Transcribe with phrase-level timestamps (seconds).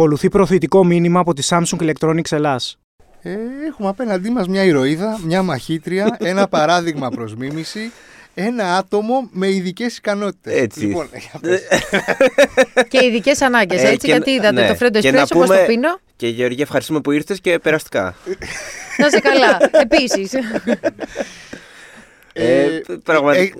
[0.00, 2.78] Ακολουθεί προωθητικό μήνυμα από τη Samsung Electronics Ελλάς.
[3.22, 3.30] Ε,
[3.68, 7.92] έχουμε απέναντί μας μια ηρωίδα, μια μαχήτρια, ένα παράδειγμα προς μίμηση,
[8.34, 10.54] ένα άτομο με ειδικές ικανότητες.
[10.60, 10.80] Έτσι.
[10.86, 11.62] Λοιπόν, για πες.
[12.90, 13.96] και ειδικές ανάγκες, Ε, έτσι.
[13.98, 14.68] και γιατί να- είδατε ναι.
[14.68, 15.98] το φρέντο Και να εσπρέσο, πώ το πούμε- πίνω.
[16.16, 18.14] Και Γεωργία, ευχαριστούμε που ήρθες και περαστικά.
[18.98, 19.58] Να είσαι καλά.
[19.90, 20.32] Επίσης.
[22.32, 23.42] Ε, πραγματικά.
[23.42, 23.50] ε,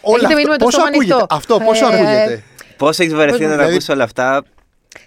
[0.00, 1.34] όλα Έχετε μείνει αυτό, με το πόσο στόμα ακούγεται, ανοιχτό.
[1.34, 2.42] αυτό πόσο Ε, ακούγεται;
[2.76, 4.42] Πώς έχεις βαρεθεί να τα δηλαδή- ακούσει όλα αυτά;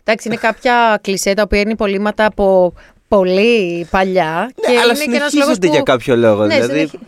[0.04, 2.74] Εντάξει, είναι κάποια κλισέ τα οποία είναι υπολείμματα από
[3.08, 4.52] πολύ παλιά.
[4.56, 5.74] και Ναι, αλλά είναι και ένας λόγος συνεχίζονται που...
[5.74, 6.46] για κάποιο λόγο.
[6.46, 7.00] Ναι, δηλαδή, συνεχι-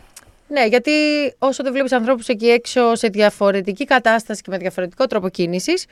[0.48, 0.92] ναι, γιατί
[1.40, 5.86] όσο δεν βλέπεις ανθρώπους εκεί έξω σε διαφορετική κατάσταση και με διαφορετικό τρόπο κίνησης,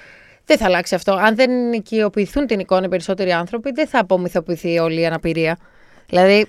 [0.46, 1.14] δεν θα αλλάξει αυτό.
[1.14, 5.58] Αν δεν οικειοποιηθούν την εικόνα οι περισσότεροι άνθρωποι, δεν θα απομυθοποιηθεί όλη η αναπηρία.
[6.10, 6.46] Δηλαδή,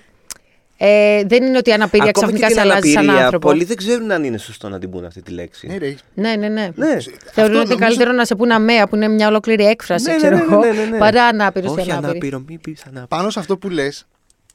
[0.77, 3.47] ε, δεν είναι ότι η αναπηρία ακόμα και ξαφνικά την σε αλλάζει σαν αναπηρία, άνθρωπο.
[3.47, 5.67] πολλοί δεν ξέρουν αν είναι σωστό να την πούν αυτή τη λέξη.
[5.67, 6.69] Ναι, ρε, Ναι, ναι, ναι.
[6.75, 6.85] Ναι.
[6.87, 6.99] Θεωρούν
[7.35, 10.17] Αυτό ότι νομίζω- καλύτερο να σε πούνε αμαία, που είναι μια ολόκληρη έκφραση, Ναι, ναι,
[10.17, 10.97] ξέρω ναι, εγώ, ναι, ναι, ναι.
[10.97, 12.09] παρά ανάπηρος ή Όχι ανάπηρη.
[12.11, 13.07] ανάπηρο, μην πεις ανάπηρο.
[13.07, 14.05] πάνω σε αυτό που λες,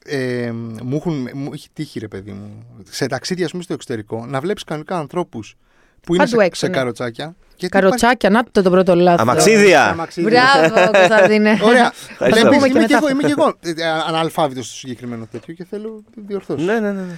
[0.05, 0.51] ε,
[0.83, 4.39] μου, έχουν, μου έχει τύχει ρε παιδί μου σε ταξίδια ας πούμε, στο εξωτερικό να
[4.39, 5.55] βλέπεις κανονικά ανθρώπους
[6.01, 6.77] που είναι Παντού σε, έξω, σε ναι.
[6.77, 7.35] καροτσάκια.
[7.55, 9.21] και Καροτσάκια, να το το πρώτο λάθος.
[9.21, 9.85] Αμαξίδια.
[9.85, 10.43] Αμαξίδια.
[10.69, 11.59] Μπράβο, Κωνσταντίνε.
[11.63, 11.93] Ωραία.
[12.11, 12.49] Ευχαριστώ.
[12.49, 12.97] Βλέπεις, Πούμε και είμαι, και μετά.
[12.97, 16.63] εγώ, είμαι και εγώ ε, αναλφάβητος στο συγκεκριμένο τέτοιο και θέλω να διορθώσω.
[16.63, 17.01] Ναι, ναι, ναι.
[17.01, 17.17] ναι.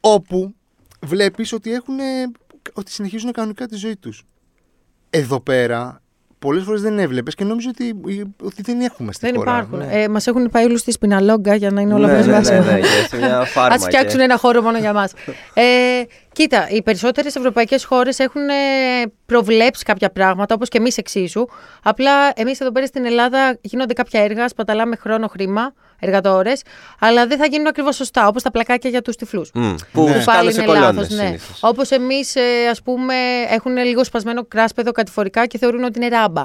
[0.00, 0.54] Όπου
[1.00, 1.96] βλέπεις ότι, έχουν,
[2.72, 4.26] ότι συνεχίζουν κανονικά τη ζωή τους.
[5.10, 6.00] Εδώ πέρα
[6.38, 7.94] πολλές φορές δεν έβλεπες και νόμιζα ότι,
[8.42, 9.50] ότι δεν έχουμε στη Δεν χώρα.
[9.50, 9.78] υπάρχουν.
[9.78, 10.02] Ναι.
[10.02, 12.58] Ε, μας έχουν πάει όλους στη σπιναλόγκα για να είναι όλα Ναι, ναι, προσβάσιμα.
[12.64, 15.12] ναι, ναι, και σε μια φάρμα Α φτιάξουν και- ένα χώρο μόνο για μας.
[15.54, 15.62] Ε,
[16.32, 18.54] κοίτα, οι περισσότερες ευρωπαϊκές χώρες έχουν ε,
[19.26, 21.46] προβλέψει κάποια πράγματα, όπως και εμείς εξίσου.
[21.82, 26.62] Απλά εμείς εδώ πέρα στην Ελλάδα γίνονται κάποια έργα, σπαταλάμε χρόνο, χρήμα, εργατόρες,
[26.98, 29.50] αλλά δεν θα γίνουν ακριβώς σωστά, όπως τα πλακάκια για τους τυφλούς.
[29.54, 30.24] Μμ, Που Ναι.
[30.24, 31.24] πάλι σε κολόνες ναι.
[31.24, 31.58] συνήθως.
[31.62, 33.14] Όπως εμείς, ε, ας πούμε,
[33.50, 36.44] έχουν λίγο σπασμένο κράσπεδο κατηφορικά και θεωρούν ότι είναι ράμπα.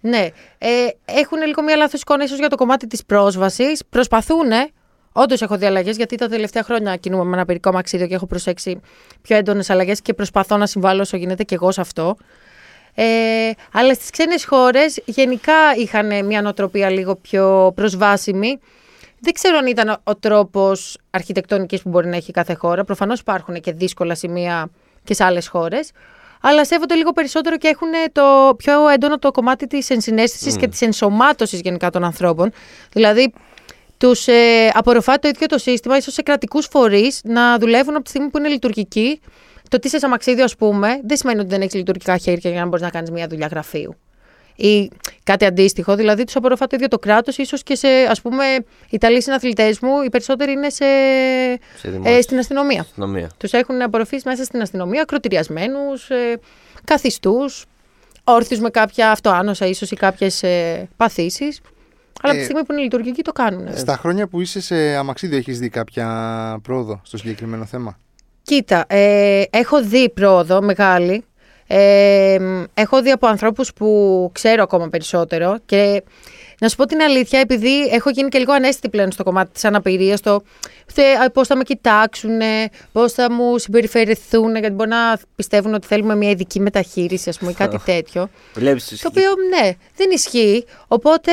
[0.00, 0.28] Ναι.
[0.58, 0.68] Ε,
[1.04, 3.82] έχουν λίγο μια λάθος εικόνα ίσως για το κομμάτι της πρόσβασης.
[3.90, 4.50] Προσπαθούν.
[5.12, 8.26] Όντως έχω δει αλλαγές, γιατί τα τελευταία χρόνια κινούμαι με ένα πυρικό μαξίδιο και έχω
[8.26, 8.80] προσέξει
[9.22, 12.16] πιο έντονες αλλαγές και προσπαθώ να συμβάλλω όσο γίνεται και εγώ σε αυτό.
[12.94, 18.58] Ε, αλλά στις ξένες χώρες γενικά είχαν μια νοοτροπία λίγο πιο προσβάσιμη.
[19.20, 22.84] Δεν ξέρω αν ήταν ο τρόπος αρχιτεκτονικής που μπορεί να έχει κάθε χώρα.
[22.84, 24.70] Προφανώς υπάρχουν και δύσκολα σημεία
[25.04, 25.90] και σε άλλες χώρες.
[26.40, 30.80] Αλλά σέβονται λίγο περισσότερο και έχουν το πιο έντονο το κομμάτι της ενσυναίσθησης και της
[30.80, 32.52] ενσωμάτωσης γενικά των ανθρώπων.
[32.92, 33.32] Δηλαδή,
[33.98, 38.10] τους ε, απορροφά το ίδιο το σύστημα, ίσως σε κρατικούς φορείς, να δουλεύουν από τη
[38.10, 39.20] στιγμή που είναι λειτουργικοί.
[39.72, 42.60] Το ότι είσαι σε αμαξίδιο, ας πούμε, δεν σημαίνει ότι δεν έχεις λειτουργικά χέρια για
[42.60, 43.94] να μπορείς να κάνεις μια δουλειά γραφείου.
[44.56, 44.90] Ή
[45.22, 45.96] κάτι αντίστοιχο.
[45.96, 49.80] Δηλαδή, τους απορροφά το ίδιο το κράτος, ίσως και σε, ας πούμε, οι Ιταλοί συναθλητές
[49.80, 50.84] μου, οι περισσότεροι είναι σε,
[51.76, 52.16] Σε δημόσια.
[52.16, 52.80] ε, στην αστυνομία.
[52.80, 53.30] Αστυνομία.
[53.36, 56.38] Τους έχουν απορροφήσει μέσα στην αστυνομία, ακροτηριασμένους, ε,
[56.84, 57.64] καθιστούς,
[58.24, 61.60] όρθιους με κάποια αυτοάνοσα ίσως ή κάποιες ε, παθήσεις.
[62.22, 63.76] Αλλά από τη Ε, στιγμή που είναι λειτουργικοί το κάνουν.
[63.76, 66.06] Στα χρόνια που είσαι σε αμαξίδιο έχεις δει κάποια
[66.62, 67.98] πρόοδο στο συγκεκριμένο θέμα;
[68.42, 71.24] Κοίτα, ε, έχω δει πρόοδο μεγάλη.
[71.66, 72.38] Ε,
[72.74, 76.02] έχω δει από ανθρώπους που ξέρω ακόμα περισσότερο και
[76.62, 79.64] να σου πω την αλήθεια, επειδή έχω γίνει και λίγο ανέστητη πλέον στο κομμάτι της
[79.64, 80.42] αναπηρίας, το
[80.86, 81.02] θε,
[81.32, 82.40] πώς θα με κοιτάξουν,
[82.92, 87.50] πώς θα μου συμπεριφερθούν, γιατί μπορεί να πιστεύουν ότι θέλουμε μια ειδική μεταχείριση, ας πούμε,
[87.50, 88.28] ή κάτι τέτοιο.
[88.54, 90.64] Βλέπεις Το οποίο, ναι, δεν ισχύει.
[90.88, 91.32] Οπότε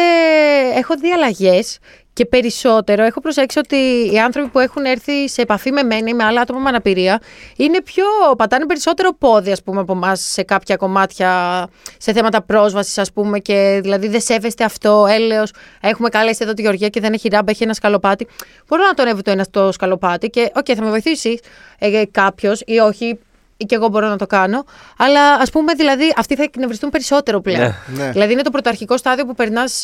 [0.76, 1.78] έχω δει αλλαγές
[2.14, 3.76] και περισσότερο έχω προσέξει ότι
[4.14, 7.22] οι άνθρωποι που έχουν έρθει σε επαφή με μένα ή με άλλα άτομα με αναπηρία
[7.56, 8.06] είναι πιο,
[8.38, 11.68] πατάνε περισσότερο πόδι, ας πούμε, από εμάς σε κάποια κομμάτια,
[11.98, 16.62] σε θέματα πρόσβασης, ας πούμε, και δηλαδή δεν σέβεστε αυτό, έλεος, έχουμε καλέσει εδώ τη
[16.62, 18.28] Γεωργία και δεν έχει ράμπα, έχει ένα σκαλοπάτι.
[18.68, 21.40] Μπορώ να το ανέβω το ένα στο σκαλοπάτι και, οκ, θα με βοηθήσεις
[21.80, 23.20] ε, κάποιος ή όχι, ή
[23.66, 24.64] και εγώ μπορώ να το κάνω.
[24.98, 27.60] Αλλά ας πούμε, δηλαδή, αυτοί θα εκνευριστούν περισσότερο πλέον.
[27.60, 28.04] Ναι.
[28.04, 28.12] Ναι.
[28.12, 29.84] Δηλαδή, είναι το πρωταρχικό στάδιο που περνάς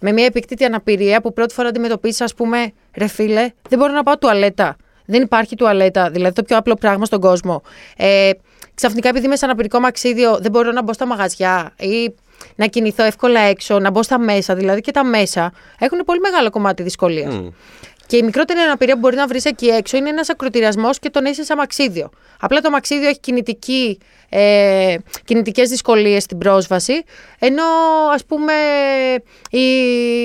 [0.00, 4.02] με μια επίκτητη αναπηρία που πρώτη φορά αντιμετωπίζεις, ας πούμε, ρε φίλε, δεν μπορώ να
[4.02, 4.76] πάω τουαλέτα.
[5.06, 7.62] Δεν υπάρχει τουαλέτα, δηλαδή το πιο απλό πράγμα στον κόσμο.
[7.96, 8.30] Ε,
[8.74, 12.14] ξαφνικά, επειδή είμαι σε αναπηρικό μαξίδιο, δεν μπορώ να μπω στα μαγαζιά ή
[12.54, 14.54] να κινηθώ εύκολα έξω, να μπω στα μέσα.
[14.54, 17.34] Δηλαδή και τα μέσα έχουν πολύ μεγάλο κομμάτι δυσκολίας.
[17.34, 17.48] Μμ.
[18.06, 21.24] Και η μικρότερη αναπηρία που μπορεί να βρεις εκεί έξω είναι ένας ακροτηριασμός και τον
[21.24, 22.10] είσαι σε αμαξίδιο.
[22.40, 23.98] Απλά το αμαξίδιο έχει κινητική,
[24.28, 27.04] ε, κινητικές δυσκολίες στην πρόσβαση,
[27.38, 27.64] ενώ
[28.12, 28.52] ας πούμε
[29.50, 29.68] οι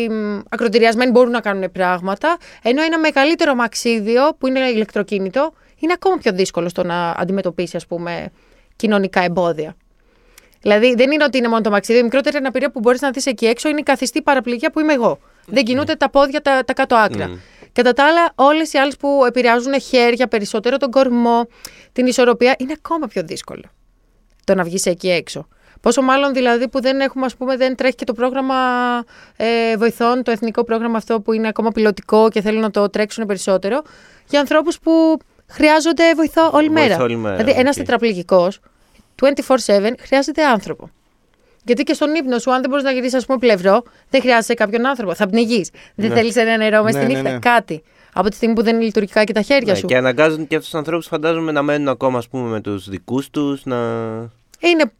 [0.09, 6.17] μ, ακροτηριασμένοι μπορούν να κάνουν πράγματα, ενώ ένα μεγαλύτερο αμαξίδιο που είναι ηλεκτροκίνητο είναι ακόμα
[6.17, 8.31] πιο δύσκολο στο να αντιμετωπίσει ας πούμε
[8.75, 9.75] κοινωνικά εμπόδια.
[10.61, 12.01] Δηλαδή δεν είναι ότι είναι μόνο το μαξίδιο.
[12.01, 14.93] Η μικρότερη αναπηρία που μπορείς να δεις εκεί έξω είναι η καθιστή παραπληγία που είμαι
[14.93, 15.19] εγώ.
[15.45, 17.39] Δεν κινούνται τα πόδια τα, τα κάτω άκρα.
[17.73, 21.47] Κατά τα άλλα, όλες οι άλλες που επηρεάζουν χέρια, περισσότερο τον κορμό,
[21.93, 23.63] την ισορροπία, είναι ακόμα πιο δύσκολο
[24.43, 25.47] το να βγεις εκεί έξω.
[25.81, 28.55] Πόσο μάλλον δηλαδή που δεν έχουμε, ας πούμε, δεν τρέχει και το πρόγραμμα
[29.35, 33.25] ε, βοηθών, το εθνικό πρόγραμμα αυτό που είναι ακόμα πιλωτικό και θέλουν να το τρέξουν
[33.25, 33.81] περισσότερο,
[34.29, 35.17] για ανθρώπους που
[35.47, 37.03] χρειάζονται βοηθό όλη Βοηθό μέρα.
[37.03, 37.83] όλη μέρα, δηλαδή, ένας οκ.
[37.83, 38.59] τετραπληγικός
[39.21, 40.89] 24-7 χρειάζεται άνθρωπο.
[41.65, 44.53] Γιατί και στον ύπνο σου, αν δεν μπορείς να γυρίσεις, ας πούμε, πλευρό, δεν χρειάζεσαι
[44.53, 45.13] κάποιον άνθρωπο.
[45.15, 45.69] Θα πνιγείς.
[45.95, 46.15] Δεν Ναι.
[46.15, 47.39] θέλεις ένα νερό μέσα Ναι, στη ναι, νύχτα; ναι.
[47.39, 47.83] Κάτι.
[48.13, 49.85] Από τη στιγμή που δεν είναι λειτουργικά και τα χέρια Ναι, σου.
[49.87, 53.29] και αναγκάζουν και αυτούς τους ανθρώπους, φαντάζομαι, να μένουν ακόμα ας πούμε, με τους δικούς
[53.29, 53.65] τους.
[53.65, 53.77] Να...
[54.59, 54.91] Είναι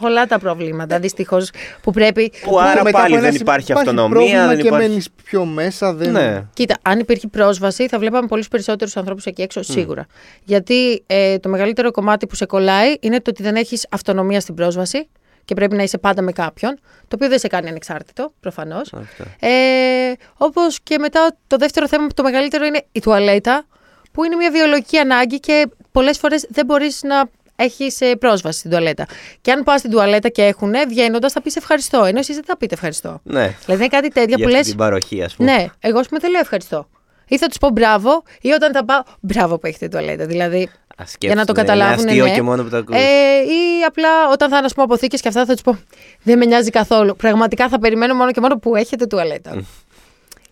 [0.00, 1.50] πολλά τα προβλήματα, δυστυχώς,
[1.82, 2.32] που πρέπει.
[2.44, 4.18] Που άρα Μετά πάλι από ένα δεν σημείο υπάρχει υπάρχει αυτονομία.
[4.18, 4.88] πρόβλημα Δεν και υπάρχει...
[4.88, 5.94] μένεις πιο μέσα.
[5.94, 6.12] Δεν...
[6.12, 6.44] Ναι.
[6.54, 10.06] Κοίτα, αν υπήρχε πρόσβαση, θα βλέπαμε πολλούς περισσότερους ανθρώπους εκεί έξω, σίγουρα.
[10.44, 14.54] Γιατί ε, το μεγαλύτερο κομμάτι που σε κολλάει είναι το ότι δεν έχεις αυτονομία στην
[14.54, 15.08] πρόσβαση
[15.44, 18.92] και πρέπει να είσαι πάντα με κάποιον, το οποίο δεν σε κάνει ανεξάρτητο, προφανώς.
[18.92, 19.24] Αυτό.
[19.40, 23.64] Ε, Όπως και μετά το δεύτερο θέμα, το μεγαλύτερο είναι η τουαλέτα,
[24.12, 27.24] που είναι μια βιολογική ανάγκη και πολλές φορές δεν μπορείς να
[27.56, 29.06] έχεις πρόσβαση στην τουαλέτα.
[29.40, 32.04] Και αν πας στην τουαλέτα και έχουν, βγαίνοντας θα πεις ευχαριστώ.
[32.04, 33.20] Ενώ εσείς δεν θα πείτε ευχαριστώ.
[33.22, 33.56] Ναι.
[33.64, 34.66] Δηλαδή είναι κάτι τέτοια Για που αυτή λες.
[34.66, 35.52] την παροχή, ας πούμε.
[35.52, 36.88] Ναι, εγώ ας πούμε δεν λέω ευχαριστώ.
[37.28, 39.02] Ή θα τους πω μπράβο, ή όταν θα πάω.
[39.20, 40.26] Μπράβο που έχετε τουαλέτα.
[40.26, 40.68] Δηλαδή.
[40.96, 41.98] Α, για να το σκέφτονται, καταλάβουν.
[41.98, 42.34] Είναι αστείο ναι.
[42.34, 42.96] και μόνο που το ακούς.
[42.96, 43.00] Ε,
[43.42, 45.78] ή απλά όταν θα είναι ας πούμε, αποθήκες και αυτά θα τους πω.
[46.22, 47.16] Δεν με νοιάζει καθόλου.
[47.16, 49.62] Πραγματικά θα περιμένω μόνο και μόνο που έχετε τουαλέτα.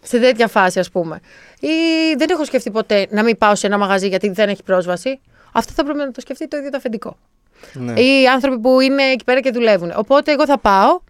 [0.02, 1.20] σε τέτοια φάση, ας πούμε.
[1.60, 1.68] Ή
[2.16, 5.20] δεν έχω σκεφτεί ποτέ να μην πάω σε ένα μαγαζί γιατί δεν έχει πρόσβαση.
[5.52, 7.16] Αυτό θα πρέπει να το σκεφτεί το ίδιο το αφεντικό.
[7.72, 8.00] Ναι.
[8.00, 9.92] Ή άνθρωποι που είναι εκεί πέρα και δουλεύουν.
[9.96, 11.00] Οπότε εγώ θα πάω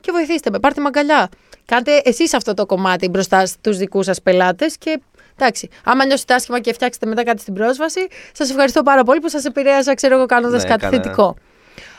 [0.00, 0.58] και βοηθήστε με.
[0.58, 1.28] Πάρτε με αγκαλιά.
[1.64, 5.00] Κάντε εσείς αυτό το κομμάτι μπροστά στους δικούς σας πελάτες και.
[5.40, 9.28] Εντάξει, άμα νιώσετε άσχημα και φτιάξετε μετά κάτι στην πρόσβαση, σας ευχαριστώ πάρα πολύ που
[9.28, 11.36] σας επηρέασα, ξέρω εγώ, κάνοντας Ναι, κάτι κάνα- θετικό.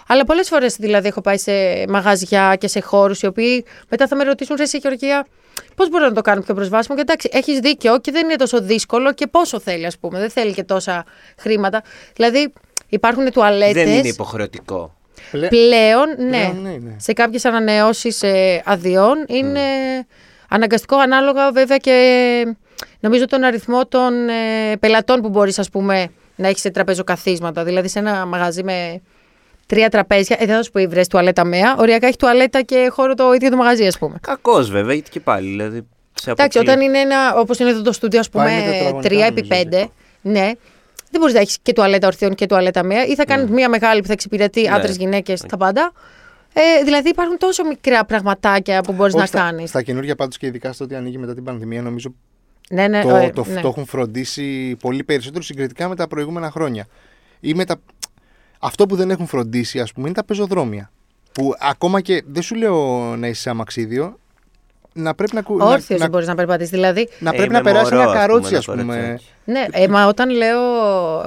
[0.07, 1.51] Αλλά πολλές φορές δηλαδή έχω πάει σε
[1.89, 5.25] μαγαζιά και σε χώρους οι οποίοι μετά θα με ρωτήσουν, Ρε, εσύ Γεωργία,
[5.75, 8.61] πώς μπορώ να το κάνω πιο προσβάσιμο; Και εντάξει, έχεις δίκιο και δεν είναι τόσο
[8.61, 10.19] δύσκολο και πόσο θέλει, ας πούμε.
[10.19, 11.05] Δεν θέλει και τόσα
[11.37, 11.83] χρήματα.
[12.15, 12.53] Δηλαδή,
[12.89, 13.83] υπάρχουν τουαλέτες.
[13.83, 14.93] Δεν είναι υποχρεωτικό.
[15.31, 16.29] Πλε- Πλέον, ναι.
[16.29, 16.95] Πλέον, ναι, ναι.
[16.97, 19.61] Σε κάποιες ανανεώσεις ε, αδειών είναι
[20.49, 22.55] αναγκαστικό ανάλογα βέβαια και
[22.99, 27.63] νομίζω τον αριθμό των ε, πελατών που μπορείς ας πούμε να έχεις σε τραπεζοκαθίσματα.
[27.63, 29.01] Δηλαδή σε ένα μαγαζί με
[29.65, 33.13] τρία τραπέζια, ε, δεν θα σου πει βρες τουαλέτα μέα, οριακά έχει τουαλέτα και χώρο
[33.13, 34.17] το ίδιο το μαγαζί ας πούμε.
[34.21, 35.47] Κακός βέβαια, γιατί και πάλι.
[35.49, 38.61] Δηλαδή, σε Εντάξει, αποκλεί- όταν είναι ένα, όπως είναι εδώ το στούντιο ας Πάει με
[38.61, 39.89] πούμε τετραγωνικά, 3 επί νομίζω, 5,
[40.21, 40.51] ναι,
[41.11, 44.01] δεν μπορείς να έχεις και τουαλέτα ορθίων και τουαλέτα μία, ή θα κάνεις μία μεγάλη
[44.01, 44.69] που θα εξυπηρετεί Ναι.
[44.75, 45.91] άντρες, γυναίκες, τα πάντα.
[46.53, 49.69] Ε, δηλαδή υπάρχουν τόσο μικρά πραγματάκια που μπορείς να Όχι, στα- κάνεις.
[49.69, 52.13] Στα καινούργια πάντως και ειδικά στο ότι ανοίγει μετά την πανδημία, νομίζω
[52.71, 53.61] Ναι, ναι, το, ε, το, ναι.
[53.61, 56.87] το έχουν φροντίσει πολύ περισσότερο συγκριτικά με τα προηγούμενα χρόνια.
[57.39, 57.75] Ή με τα...
[58.59, 60.91] Αυτό που δεν έχουν φροντίσει, ας πούμε, είναι τα πεζοδρόμια.
[61.33, 62.77] Που ακόμα και δεν σου λέω
[63.15, 64.19] να είσαι σε αμαξίδιο,
[64.93, 66.71] να πρέπει να, ακου- να, Όρθιο να, μπορείς να περπατήσεις.
[66.71, 68.95] Δηλαδή, να Ε, πρέπει με να περάσει μωρός, ένα ας καρότσι, ας πούμε, ένα πούμε.
[69.05, 69.29] κοριτσάκι.
[69.45, 70.59] ναι, ε, μα όταν λέω.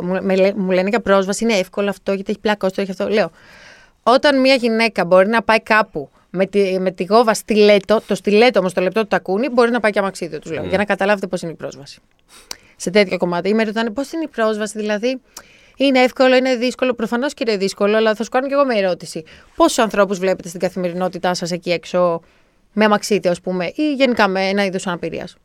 [0.02, 2.90] Μου, με λέ- μου λένε για πρόσβαση, είναι εύκολο αυτό, γιατί έχει πλάκα, όσο έχει
[2.90, 3.08] αυτό.
[3.08, 3.30] Λέω.
[4.02, 8.58] Όταν μια γυναίκα μπορεί να πάει κάπου με τη, με τη γόβα στιλέτο, το στιλέτο
[8.58, 10.64] όμως το λεπτό του τακούνι, μπορεί να πάει και αμαξίδιο, τους λέω.
[10.64, 12.00] Για να καταλάβετε πώς είναι η πρόσβαση.
[12.76, 13.49] Σε τέτοιο κομμάτι.
[13.49, 15.20] Ή με ρωτάνε πώς είναι η πρόσβαση, δηλαδή.
[15.76, 18.79] Είναι εύκολο, είναι δύσκολο; Προφανώς και είναι δύσκολο, αλλά θα σου κάνω και εγώ μια
[18.79, 19.25] ερώτηση.
[19.56, 22.20] Πόσους ανθρώπους βλέπετε στην καθημερινότητά σας εκεί έξω
[22.72, 25.36] με αμαξίδιο, ας πούμε, ή γενικά με ένα είδος αναπηρίας;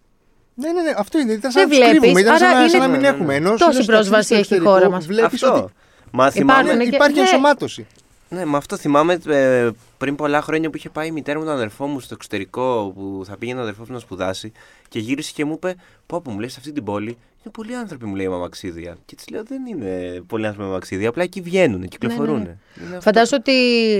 [0.54, 1.32] Ναι, ναι, ναι, αυτό είναι.
[1.34, 3.02] Ήταν Δεν σαν να τους βλέπεις, κρύβουμε, ήταν σαν άρα να, σαν είναι- να μην
[3.02, 3.32] Ναι, ναι, έχουμε.
[3.40, 3.48] ναι.
[3.48, 5.06] Ενώ Τόση σου στο πρόσβαση στο έχει η εξωτερικό χώρα μας.
[5.06, 5.64] Βλέπεις Αυτό.
[5.64, 5.74] ότι
[6.12, 7.22] Μα θυμάμαι, Υπάρχουν ναι, και- υπάρχει ναι.
[7.22, 7.88] ενσωμάτωση.
[8.30, 11.54] Ναι, με αυτό θυμάμαι ε, πριν πολλά χρόνια που είχε πάει η μητέρα μου τον
[11.54, 14.52] αδερφό μου στο εξωτερικό που θα πήγαινε ο αδερφός μου να σπουδάσει
[14.90, 17.18] και γύρισε και μου είπε: Πω, πω μου λέει σε αυτή την πόλη
[17.48, 18.98] είναι πολλοί άνθρωποι μου λέει με αμαξίδια.
[19.06, 22.42] Και της λέω: Δεν είναι πολλοί άνθρωποι με αμαξίδια, απλά εκεί βγαίνουν, κυκλοφορούν.
[22.42, 23.02] Ναι, Είναι αυτό.
[23.02, 23.54] Φαντάζομαι ότι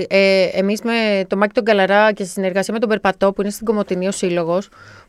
[0.08, 3.50] ε, εμείς με το Μάκη τον Καλαρά και στη συνεργασία με τον Περπατό που είναι
[3.50, 4.68] στην Κομωτινή ο σύλλογος,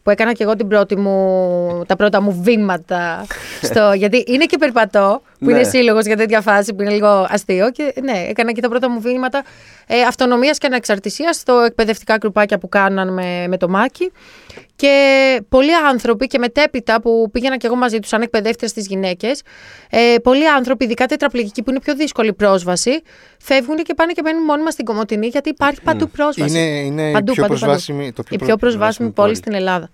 [0.10, 3.26] που έκανα και εγώ την πρώτη μου, τα πρώτα μου βήματα.
[3.62, 5.52] Στο, γιατί είναι και Περπατό, που Ναι.
[5.52, 7.72] είναι σύλλογος για τέτοια φάση που είναι λίγο αστείο.
[7.72, 9.44] Και ναι, έκανα και τα πρώτα μου βήματα
[9.88, 14.12] ε, αυτονομίας και ανεξαρτησίας στο εκπαιδευτικά κρουπάκια που κάναν με, με το Μάκη.
[14.76, 14.94] Και
[15.50, 19.42] πολλοί άνθρωποι και μετέπειτα που πήγαινα και εγώ μαζί τους, σαν εκπαιδεύτρια στις γυναίκες,
[19.90, 23.02] ε, πολλοί άνθρωποι, ειδικά τετραπληγικοί που είναι πιο δύσκολη πρόσβαση,
[23.40, 26.58] φεύγουν και πάνε και μένουν μόνιμα στην Κομωτινή γιατί υπάρχει παντού πρόσβαση.
[26.58, 28.12] Είναι, είναι Παντού, η πιο παντού, προσβάσιμη.
[28.12, 29.36] Το η προ- πιο προσβάσιμη πόλη πόλη.
[29.36, 29.90] στην Ελλάδα.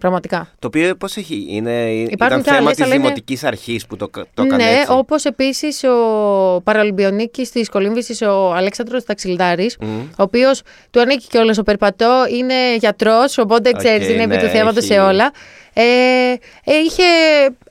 [0.00, 0.48] Πραγματικά.
[0.58, 3.86] Το οποίο πώς έχει, είναι, ήταν Υπάρχουν και θέμα άλλες, της αλλά είναι- δημοτικής αρχής
[3.86, 4.86] που το, κα- το έκανε ναι, έτσι.
[4.92, 9.86] όπως επίσης ο Παραλυμπιονίκης της Κολύμβησης, ο Αλέξανδρος Ταξιλδάρη, Μμ.
[10.00, 14.34] ο οποίος του ανήκει και όλο ο Περπατό, είναι γιατρός, οπότε Οκ, ξέρεις, είναι επί
[14.36, 15.30] ναι, του θέματος έχει- σε όλα.
[15.72, 15.82] Ε,
[16.64, 17.02] ε, είχε,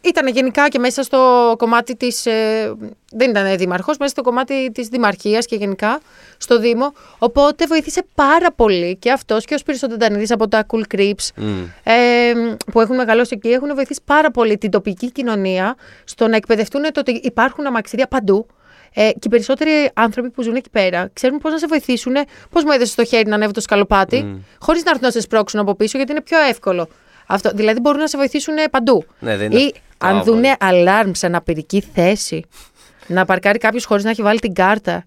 [0.01, 2.73] ήταν γενικά και μέσα στο κομμάτι της, ε,
[3.11, 5.99] δεν ήταν δήμαρχος, μέσα στο κομμάτι της δημαρχίας και γενικά
[6.37, 10.65] στο Δήμο, οπότε βοήθησε πάρα πολύ και αυτός και ο Σπύρος ο Τεντανίδης από τα
[10.69, 11.63] Cool Crips Μμ.
[11.83, 11.93] ε,
[12.71, 16.99] που έχουν μεγαλώσει εκεί, έχουν βοηθήσει πάρα πολύ την τοπική κοινωνία στο να εκπαιδευτούν το
[16.99, 18.47] ότι υπάρχουν αμαξίδια παντού.
[18.93, 22.15] Ε, και οι περισσότεροι άνθρωποι που ζουν εκεί πέρα ξέρουν πώς να σε βοηθήσουν,
[22.49, 24.37] πώς μου έδωσε το χέρι να ανέβω το σκαλοπάτι, Μμ.
[24.59, 26.87] χωρίς να έρθουν να σε σπρώξουν από πίσω, γιατί είναι πιο εύκολο.
[27.31, 29.05] Αυτό, δηλαδή μπορούν να σε βοηθήσουν παντού.
[29.19, 29.79] Ναι, δεν είναι Ή αυτό.
[30.07, 30.35] αν Άβολο.
[30.35, 32.43] δουν αλάρμ σε αναπηρική θέση,
[33.07, 35.05] να παρκάρει κάποιος χωρίς να έχει βάλει την κάρτα.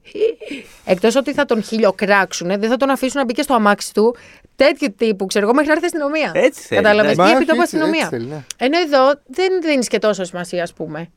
[0.85, 4.17] Εκτός ότι θα τον χιλιοκράξουν, δεν θα τον αφήσουν να μπει και στο αμάξι του.
[4.57, 6.33] Τέτοιου τύπου, ξέρω εγώ, μέχρι να έρθει η αστυνομία.
[6.35, 7.07] Έτσι θέλει, Κατάλαβε.
[7.09, 7.13] ναι.
[7.15, 8.05] Ή Μα όχι, επιτόπου έτσι- αστυνομία.
[8.07, 8.45] έτσι θέλει, ναι.
[8.57, 11.11] Ενώ εδώ δεν δίνεις και τόσο σημασία, ας πούμε.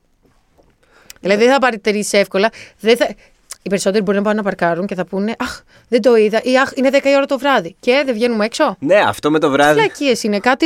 [1.19, 2.49] Δηλαδή δεν θα παρατηρήσει εύκολα.
[2.79, 3.07] Δεν θα...
[3.65, 6.39] Οι περισσότεροι μπορεί να πάνε να παρκάρουν και θα πούνε Αχ, δεν το είδα.
[6.43, 7.75] Ή Αχ, είναι 10 η ώρα το βράδυ.
[7.79, 8.75] Και δεν βγαίνουμε έξω.
[8.79, 9.79] Ναι, αυτό με το βράδυ.
[9.79, 10.39] Φλακίε είναι.
[10.39, 10.65] Κάτι,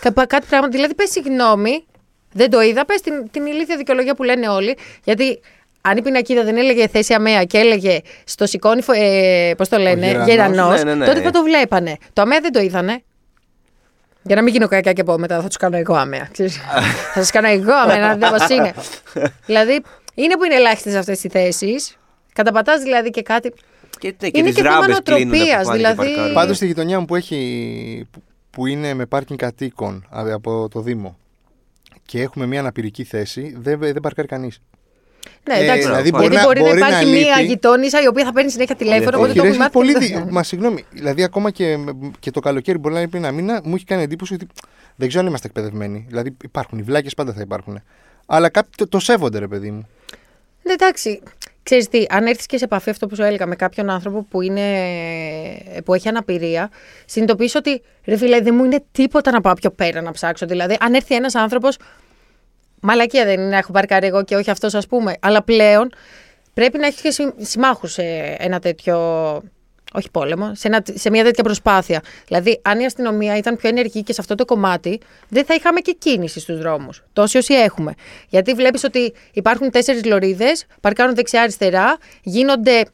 [0.00, 0.68] κα- κάτι πράγμα.
[0.68, 1.84] Δηλαδή, πες συγγνώμη,
[2.32, 2.84] δεν το είδα.
[2.84, 4.76] Πες την, την ηλίθια δικαιολογία που λένε όλοι.
[5.04, 5.40] Γιατί
[5.80, 9.78] αν η πινακίδα δεν έλεγε θέση αμαία και έλεγε στο σηκώνει, φο- ε, πώς το
[9.78, 10.26] λένε, γερανός.
[10.28, 11.06] γερανός, Ναι, ναι, ναι.
[11.06, 11.96] τότε θα το βλέπανε.
[12.12, 13.02] Το αμαία δεν το είδανε.
[14.22, 16.28] Για να μην γίνω κακιά και πω μετά, θα τους κάνω εγώ αμαία.
[16.32, 16.56] Ξέρεις.
[17.14, 18.74] θα σας κάνω εγώ αμαία, να δείτε πώς είναι.
[19.46, 19.82] δηλαδή,
[20.14, 21.96] είναι που είναι ελάχιστες αυτές οι θέσεις.
[22.36, 23.52] Καταπατάς δηλαδή και κάτι.
[23.98, 26.34] Και, ναι, και Είναι τις και θέμα ράμπες κλείνουν που νοοτροπίας, πάνε και δηλαδή- παρκάρουν.
[26.34, 30.80] Πάντως στη γειτονιά μου που, έχει, που- που είναι με πάρκινγκ κατοίκων α, από το
[30.80, 31.16] Δήμο
[32.06, 34.60] και έχουμε μια αναπηρική θέση, δεν, δεν παρκάρει κανείς.
[35.48, 35.82] Ναι, Ε, εντάξει.
[35.82, 37.48] δηλαδή γιατί μπορεί να- μπορεί, μπορεί να να υπάρχει μία λείπει.
[37.48, 39.16] γειτόνισσα η οποία θα παίρνει συνέχεια τηλέφωνο.
[39.16, 39.72] Οπότε Όχι, το ρε, έχουμε είναι μάθει.
[39.72, 40.32] πολύ και δεν- δι...
[40.32, 41.78] Μα συγγνώμη, δηλαδή ακόμα και,
[42.18, 44.46] και το καλοκαίρι μπορεί να είναι πριν ένα μήνα, μου έχει κάνει εντύπωση ότι
[44.96, 46.04] δεν ξέρω αν είμαστε εκπαιδευμένοι.
[46.08, 47.80] Δηλαδή υπάρχουν οι βλάκες, πάντα θα υπάρχουν.
[48.26, 49.88] Αλλά κάποιοι το, το σέβονται, ρε παιδί μου.
[50.66, 51.22] Ναι, εντάξει.
[51.62, 54.42] Ξέρεις τι, αν έρθεις και σε επαφή αυτό που σου έλεγα με κάποιον άνθρωπο που,
[54.42, 54.62] είναι,
[55.84, 56.70] που έχει αναπηρία,
[57.04, 60.46] συνειδητοποιείς ότι ρε φίλε, δεν μου είναι τίποτα να πάω πιο πέρα να ψάξω.
[60.46, 61.76] Δηλαδή, αν έρθει ένας άνθρωπος,
[62.80, 65.92] μαλακία δεν είναι να έχω παρκάρει εγώ και όχι αυτός ας πούμε, αλλά πλέον
[66.54, 68.02] πρέπει να έχεις και συμ- συμμάχους σε
[68.38, 68.96] ένα τέτοιο.
[69.96, 72.02] Όχι πόλεμο, σε, ένα, σε μια τέτοια προσπάθεια.
[72.26, 75.80] Δηλαδή, αν η αστυνομία ήταν πιο ενεργή και σε αυτό το κομμάτι, δεν θα είχαμε
[75.80, 77.02] και κίνηση στους δρόμους.
[77.12, 77.94] Τόσοι όσοι έχουμε.
[78.28, 82.84] Γιατί βλέπεις ότι υπάρχουν τέσσερις λωρίδες, παρκάρουν δεξιά-αριστερά, γίνονται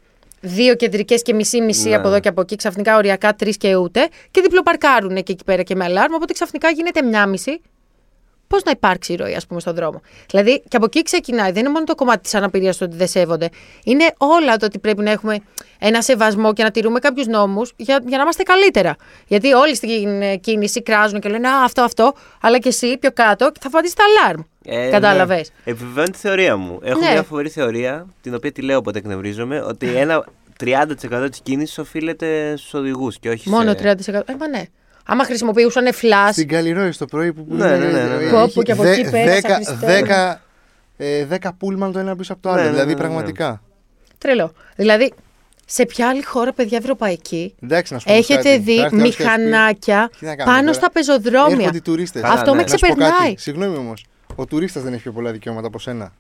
[0.41, 1.95] δύο κεντρικές και μισή-μισή Ναι.
[1.95, 5.63] από εδώ και από εκεί, ξαφνικά οριακά τρεις και ούτε, και διπλοπαρκάρουν και εκεί πέρα
[5.63, 7.61] και με αλάρμ, οπότε ξαφνικά γίνεται μια μισή
[8.53, 10.01] πώς να υπάρξει ροή, ας πούμε, στον δρόμο.
[10.31, 11.51] Δηλαδή, και από εκεί ξεκινάει.
[11.53, 13.49] Δεν είναι μόνο το κομμάτι της αναπηρίας το ότι δεν σέβονται.
[13.85, 15.39] Είναι όλα το ότι πρέπει να έχουμε
[15.79, 18.97] ένα σεβασμό και να τηρούμε κάποιους νόμους για, για να είμαστε καλύτερα.
[19.27, 23.11] Γιατί όλοι στην ε, κίνηση κράζουν και λένε Α, αυτό, αυτό, αλλά και εσύ πιο
[23.13, 24.41] κάτω θα φαντήσει τα αλάρμ.
[24.65, 25.51] Ε, Κατάλαβες.
[25.65, 25.73] ναι.
[25.73, 26.79] Επιβεβαιώνει τη θεωρία μου.
[26.83, 27.11] Έχω Ναι.
[27.13, 30.25] μια φοβερή θεωρία, την οποία τη λέω όποτε εκνευρίζομαι, ότι ένα
[30.65, 33.97] 30% της κίνησης οφείλεται στους οδηγούς και όχι Μόνο σε...
[34.11, 34.13] 30%.
[34.27, 34.63] Ε, μα ναι.
[35.05, 36.29] Άμα χρησιμοποιούσαν flash.
[36.33, 37.47] Στην Καλλιρόη το πρωί που.
[37.49, 38.31] Ναι, ναι, ναι, ναι, ναι.
[38.31, 41.37] Πω, πω, και από εκεί πέρασα, Χριστέ μου.
[41.39, 42.59] 10 10 πούλμαν το ένα πίσω από το άλλο.
[42.59, 43.01] Ναι, ναι, δηλαδή ναι, ναι.
[43.01, 43.63] πραγματικά.
[44.19, 44.53] Τρελό.
[44.77, 45.13] Δηλαδή,
[45.67, 48.59] σε ποια άλλη χώρα, παιδιά, ευρωπαϊκή, Εντάξει, να σου πω έχετε κάτι.
[48.59, 50.73] δει Θα έρθει άλλος και θα σου πει, μηχανάκια Τι να κάνουμε πάνω τώρα.
[50.73, 52.23] στα πεζοδρόμια; Έρχονται οι τουρίστες.
[52.23, 52.57] Καλά, Αυτό ναι.
[52.57, 53.01] με Να Να σου πω κάτι.
[53.01, 53.35] ξεπερνάει.
[53.39, 54.05] Συγγνώμη όμως.
[54.35, 56.13] Ο τουρίστας δεν έχει πιο πολλά δικαιώματα από σένα.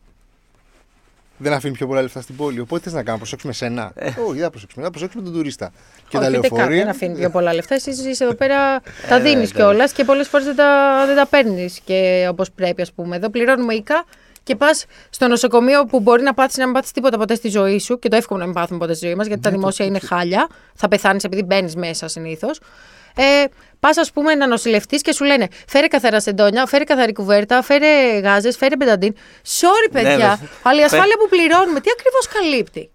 [1.42, 2.60] Δεν αφήνει πιο πολλά λεφτά στην πόλη.
[2.60, 4.06] Οπότε θες να κάνω, προσέξουμε σένα; Ε.
[4.06, 4.84] Όχι, δεν θα προσέξουμε.
[4.84, 5.72] Θα προσέξουμε τον τουρίστα.
[6.08, 6.78] Και Όχι, τα ούτε καν, λεωφορεία.
[6.82, 7.74] δεν αφήνει πιο πολλά λεφτά.
[7.74, 9.54] Εσύ είσαι εδώ πέρα, τα δίνεις εντάξει.
[9.54, 13.16] κιόλας και πολλές φορές δεν τα, δεν τα παίρνεις και όπως πρέπει, ας πούμε.
[13.16, 14.04] Εδώ πληρώνουμε οικά
[14.42, 17.78] και πας στο νοσοκομείο που μπορεί να πάθεις να μην πάθεις τίποτα ποτέ στη ζωή
[17.78, 17.98] σου.
[17.98, 20.48] Και το εύχομαι να μην πάθουμε ποτέ στη ζωή μας, γιατί τα δημόσια είναι χάλια.
[20.74, 22.60] Θα πεθάνεις επειδή μπαίνεις μέσα συνήθως.
[23.16, 23.44] Ε,
[23.80, 28.18] Πας, ας πούμε, να νοσηλευτείς και σου λένε φέρε καθαρά σεντόνια, φέρε καθαρή κουβέρτα, φέρε
[28.18, 29.14] γάζες, φέρε μπεταντίν.
[29.46, 30.48] Sorry, Ναι, παιδιά, ναι.
[30.62, 32.90] αλλά η Φε- ασφάλεια που πληρώνουμε, τι ακριβώς καλύπτει;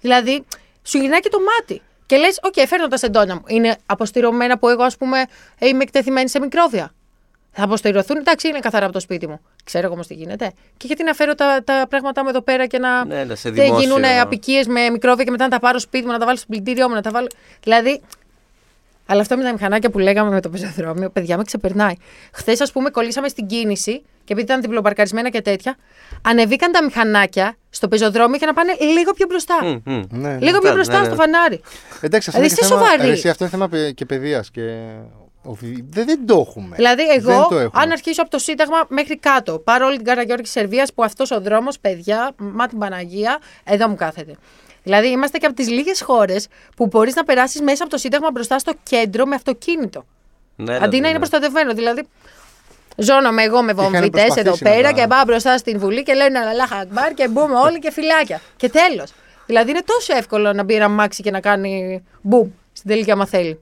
[0.00, 0.44] Δηλαδή,
[0.82, 1.82] σου γυρνάει και το μάτι.
[2.06, 3.42] Και λες, οκ, φέρνω τα σεντόνια μου.
[3.46, 5.24] Είναι αποστειρωμένα που εγώ, ας πούμε,
[5.58, 6.94] είμαι εκτεθειμένη σε μικρόβια.
[7.52, 9.40] Θα αποστηρωθούν, εντάξει, είναι καθαρά από το σπίτι μου.
[9.64, 10.52] Ξέρω εγώ όμως τι γίνεται.
[10.76, 13.50] Και γιατί να φέρω τα, τα πράγματά μου εδώ πέρα και να Ναι, ναι, σε
[13.50, 13.88] δεν δημόσιο.
[13.88, 16.46] γίνουν απικίες με μικρόβια και μετά να τα πάρω σπίτι μου, να τα βάλω στο
[16.50, 17.26] πλυντήριό μου, να τα βάλω.
[17.62, 18.00] Δηλαδή.
[19.06, 21.94] Αλλά αυτό με τα μηχανάκια που λέγαμε με το πεζοδρόμιο, παιδιά με ξεπερνάει.
[22.32, 25.76] Χθες, ας πούμε, κολλήσαμε στην κίνηση και επειδή ήταν διπλοπαρκαρισμένα και τέτοια,
[26.22, 29.64] ανεβήκαν τα μηχανάκια στο πεζοδρόμιο για να πάνε λίγο πιο μπροστά.
[29.64, 30.02] Μμ, μμ.
[30.10, 30.38] Ναι.
[30.40, 31.04] Λίγο πιο Ναι, μπροστά ναι.
[31.06, 31.60] στο φανάρι.
[32.00, 33.06] Εντάξει, αυτό Δηλαδή, είναι, και είστε θέμα, σοβαροί.
[33.06, 34.50] ρε, εσύ, αυτό είναι θέμα παι- και παιδείας.
[34.50, 34.62] Και...
[35.42, 36.76] οφει- Δεν, δεν το έχουμε.
[36.76, 37.82] Δηλαδή, Δεν εγώ, το έχουμε.
[37.84, 41.40] αν αρχίσω από το Σύνταγμα μέχρι κάτω, πάρω όλη την Καραγιόρκη Σερβίας που αυτός ο
[41.40, 44.34] δρόμος, παιδιά, μα την Παναγία, εδώ μου κάθεται.
[44.86, 48.30] Δηλαδή, είμαστε και από τις λίγες χώρες που μπορείς να περάσεις μέσα από το Σύνταγμα
[48.30, 50.04] μπροστά στο κέντρο με αυτοκίνητο.
[50.56, 51.16] Ναι, Αντί ναι, να είναι ναι.
[51.18, 51.74] προστατευμένο.
[51.74, 52.08] Δηλαδή,
[52.96, 56.14] ζώνομαι εγώ με βομβιτέ εδώ προσπαθήσει να πέρα τα- και πάω μπροστά στην Βουλή και
[56.14, 58.40] λένε Αλάχ Ακμπάρ και μπούμε όλοι και φυλάκια.
[58.56, 59.12] Και τέλος.
[59.46, 63.26] Δηλαδή, είναι τόσο εύκολο να μπει ένα μάξι και να κάνει μπουμ στην τελική, άμα
[63.26, 63.58] θέλει.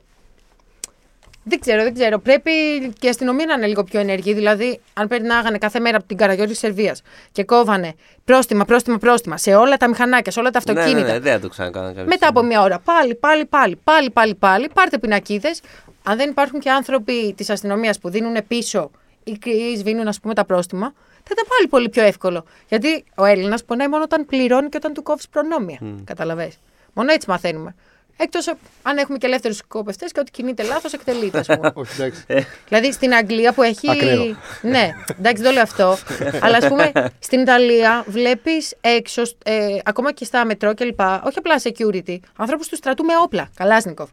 [1.45, 2.19] Δεν ξέρω, δεν ξέρω.
[2.19, 2.51] Πρέπει
[2.99, 4.35] και η αστυνομία να είναι λίγο πιο ενεργή.
[4.35, 9.37] Δηλαδή, αν περνάγανε κάθε μέρα από την Καραγιόρη τη Σερβίας και κόβανε πρόστιμα, πρόστιμα, πρόστιμα
[9.37, 11.13] σε όλα τα μηχανάκια, σε όλα τα Ναι, ναι, αυτοκίνητα.
[11.13, 14.35] ναι, δεν θα το ξανακάνω κάποια Μετά από μια ώρα, πάλι, πάλι, πάλι, πάλι, πάλι,
[14.35, 15.61] πάλι, πάρτε πινακίδες.
[16.03, 18.91] Αν δεν υπάρχουν και άνθρωποι της αστυνομίας που δίνουν πίσω
[19.25, 19.39] ή
[19.73, 22.45] ή σβήνουν, ας πούμε, τα πρόστιμα, θα ήταν πάλι πολύ πιο εύκολο.
[22.69, 25.79] Γιατί ο Έλληνας πονάει μόνο όταν πληρώνει και όταν του κόβεις προνόμια.
[25.83, 25.95] Mm.
[26.05, 26.53] Καταλαβέ.
[26.93, 27.75] Μόνο έτσι μαθαίνουμε.
[28.16, 28.49] Εκτός
[28.83, 31.73] αν έχουμε και ελεύθερους σκοπευτέ και ότι κινείται λάθος εκτελείται, ας πούμε.
[31.75, 32.25] Όχι, εντάξει.
[32.68, 33.90] δηλαδή στην Αγγλία που έχει.
[33.90, 34.37] Ακραίο.
[34.62, 35.97] ναι, εντάξει, δεν το λέω αυτό.
[36.40, 41.00] αλλά ας πούμε στην Ιταλία βλέπεις έξω, ε, ακόμα και στα μετρό κλπ.
[41.00, 43.49] Όχι απλά security, ανθρώπους του στρατού με όπλα.
[43.56, 44.11] Καλάσνικοφ.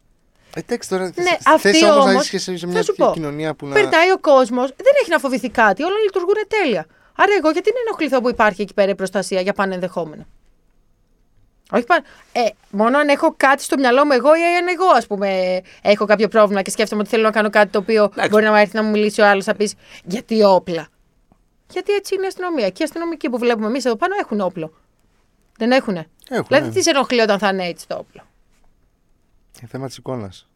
[0.54, 1.04] Εντάξει τώρα.
[1.04, 3.54] Ναι, θες αυτοί όμως να όμως, ζεις και σε θα μια σου τέτοια πω, κοινωνία
[3.54, 3.74] που να.
[3.74, 6.86] Περνάει ο κόσμος, δεν έχει να φοβηθεί κάτι, όλα λειτουργούν τέλεια.
[7.16, 10.26] Άρα εγώ γιατί να ενοχληθώ που υπάρχει εκεί πέρα η προστασία για πάνε ενδεχόμενο.
[11.72, 11.96] Όχι πα...
[12.32, 16.06] ε, μόνο αν έχω κάτι στο μυαλό μου εγώ ή αν εγώ, ας πούμε, έχω
[16.06, 18.30] κάποιο πρόβλημα και σκέφτομαι ότι θέλω να κάνω κάτι το οποίο Εντάξει.
[18.30, 19.74] μπορεί να μου έρθει να μου μιλήσει ο άλλος, θα πεις
[20.04, 20.88] γιατί όπλα.
[21.72, 22.70] Γιατί έτσι είναι η αστυνομία.
[22.70, 24.74] Και οι αστυνομικοί που βλέπουμε εμείς εδώ πάνω έχουν όπλο.
[25.58, 26.08] Δεν έχουνε.
[26.30, 26.74] Έχουν, δηλαδή ναι.
[26.74, 28.22] τι σε ενοχλεί όταν θα είναι έτσι το όπλο;
[29.62, 30.48] Ε, θέμα της εικόνας.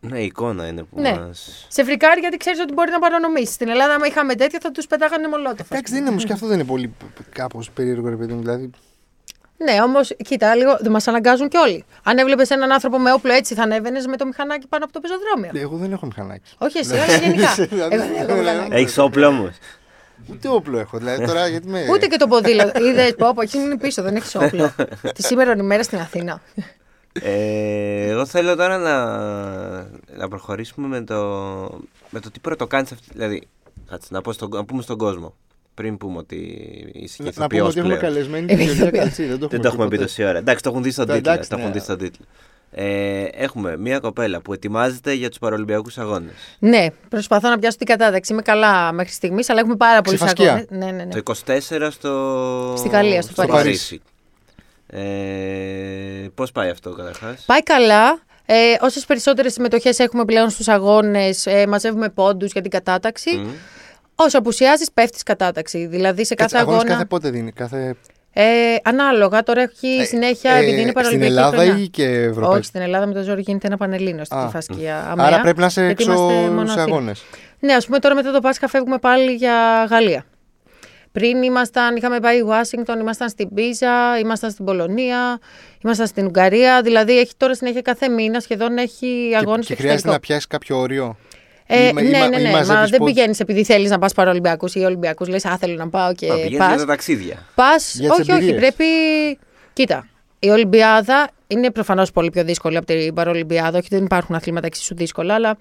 [0.00, 1.18] Ναι, η εικόνα είναι που Ναι.
[1.18, 1.66] μας...
[1.68, 3.54] Σε φρικάρει γιατί ξέρεις ότι μπορεί να παρανομήσεις.
[3.54, 5.74] Στην Ελλάδα, άμα είχαμε τέτοια, θα τους πετάγανε μολότοφα.
[5.74, 6.94] Εντάξει, δεν είναι όμως και αυτό δεν είναι πολύ
[7.30, 8.40] κάπως περίεργο, ρε παιδί μου.
[8.40, 8.70] Δηλαδή.
[9.56, 11.84] Ναι, όμως, κοίτα, λίγο δεν μας αναγκάζουν κι όλοι.
[12.02, 15.00] Αν έβλεπες έναν άνθρωπο με όπλο έτσι, θα ανέβαινες με το μηχανάκι πάνω από το
[15.00, 15.50] πεζοδρόμιο.
[15.54, 16.50] Εγώ δεν έχω μηχανάκι.
[16.58, 17.54] Όχι εσύ, αλλά γενικά.
[17.74, 18.74] Δηλαδή, Εγώ δεν έχω μηχανάκι.
[18.74, 19.56] Έχεις όπλο όμως.
[20.30, 20.98] Ούτε όπλο έχω.
[20.98, 21.86] Δηλαδή τώρα γιατί με.
[21.90, 22.84] Ούτε και το ποδήλατο.
[22.84, 24.74] Είδες, πω, πω, εκείνη είναι πίσω, δεν έχεις όπλο.
[25.14, 26.40] Τη σήμερα ημέρα στην Αθήνα.
[27.22, 28.96] Ε, εγώ θέλω τώρα να,
[30.18, 31.16] να προχωρήσουμε με το,
[32.10, 33.06] με το τι πρώτο κάνεις αυτή.
[33.12, 33.48] Δηλαδή,
[33.90, 35.34] κάτσε, να, πω στον, να πούμε στον κόσμο.
[35.74, 36.36] Πριν πούμε ότι
[36.92, 38.12] είσαι και Να, να πούμε ηθοποιός ότι έχουμε πλέον.
[38.14, 39.02] καλεσμένη Είμαι την Γεωργία ηθοποιός.
[39.04, 39.24] Καλτσή.
[39.24, 40.06] Δεν το Δεν το έχουμε πει ποτέ.
[40.06, 40.38] τόση ώρα.
[40.38, 41.30] Εντάξει, το έχουν δει στον Τα- τίτλο.
[41.32, 41.74] εντάξει, Το έχουν ναι.
[41.74, 42.24] δει στον τίτλο.
[42.76, 46.32] Ε, έχουμε μία κοπέλα που ετοιμάζεται για τους Παρολυμπιακούς Αγώνες.
[46.58, 48.32] Ναι, προσπαθώ να πιάσω την κατάταξη.
[48.32, 50.50] Είμαι καλά μέχρι στιγμής, αλλά έχουμε πάρα πολλούς Ξεφασκία.
[50.50, 50.66] αγώνες.
[50.70, 51.10] Ναι, ναι, ναι.
[51.10, 54.00] Το 24 στο, Στη Γαλλία, στο Παρίσι.
[54.86, 58.18] Ε, Πώς πάει αυτό καταρχάς; Πάει καλά.
[58.46, 63.30] Ε, Όσες περισσότερες συμμετοχές έχουμε πλέον στους αγώνες, ε, μαζεύουμε πόντους για την κατάταξη.
[64.14, 65.86] Όσο απουσιάζεις, πέφτεις κατάταξη.
[65.86, 66.92] Δηλαδή σε κάθε Κάτσε, αγώνες αγώνα.
[66.94, 67.52] κάθε πότε δίνει.
[67.52, 67.96] Κάθε...
[68.36, 68.44] Ε,
[68.84, 71.82] ανάλογα, τώρα έχει συνέχεια, ε, επειδή είναι Στην παραλυμπιακή Ελλάδα χρονιά.
[71.82, 75.14] ή και Ευρωπαϊκή; Όχι, στην Ελλάδα με το ζόρι γίνεται ένα πανελλήνιο στην Α, Κηφασκία.
[75.18, 76.96] Άρα πρέπει να είσαι γιατί έξω είμαστε μόνο σε Αθήνα.
[76.96, 77.22] αγώνες.
[77.60, 80.24] Ναι, ας πούμε τώρα μετά το Πάσχα φεύγουμε πάλι για Γαλλία.
[81.12, 85.38] Πριν ήμασταν, είχαμε πάει Ουάσιγκτον, ήμασταν στην Πίζα, ήμασταν στην Πολωνία,
[85.84, 86.82] ήμασταν στην Ουγγαρία.
[86.82, 90.78] Δηλαδή έχει τώρα συνέχεια κάθε μήνα σχεδόν έχει αγώνες Και, και χρειάζεται να πιάσεις κάποιο
[90.78, 91.16] όριο.
[91.74, 92.50] Ε, Ή ναι, μα- ή μα- ναι, ή ναι.
[92.50, 93.14] μαζεύεις Μα δεν πόντους.
[93.14, 95.28] πηγαίνεις επειδή θέλεις να πας παραολυμπιακού ή Ολυμπιακούς.
[95.28, 96.68] Λες, Α, θέλω να πάω και Πηγαίνεις πας.
[96.68, 97.46] για τα ταξίδια.
[97.54, 98.60] Πας, Για τις όχι, όχι, εμπειρίες.
[98.74, 98.84] πρέπει.
[99.72, 100.06] Κοίτα,
[100.38, 103.78] η Ολυμπιάδα είναι προφανώς πολύ πιο δύσκολη από την Παρολυμπιάδα.
[103.78, 105.56] Όχι, δεν υπάρχουν αθλήματα εξίσου δύσκολα, αλλά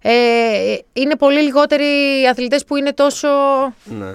[0.00, 0.12] ε,
[0.92, 1.84] είναι πολύ λιγότεροι
[2.22, 3.28] οι αθλητές που είναι τόσο
[3.84, 4.14] Ναι.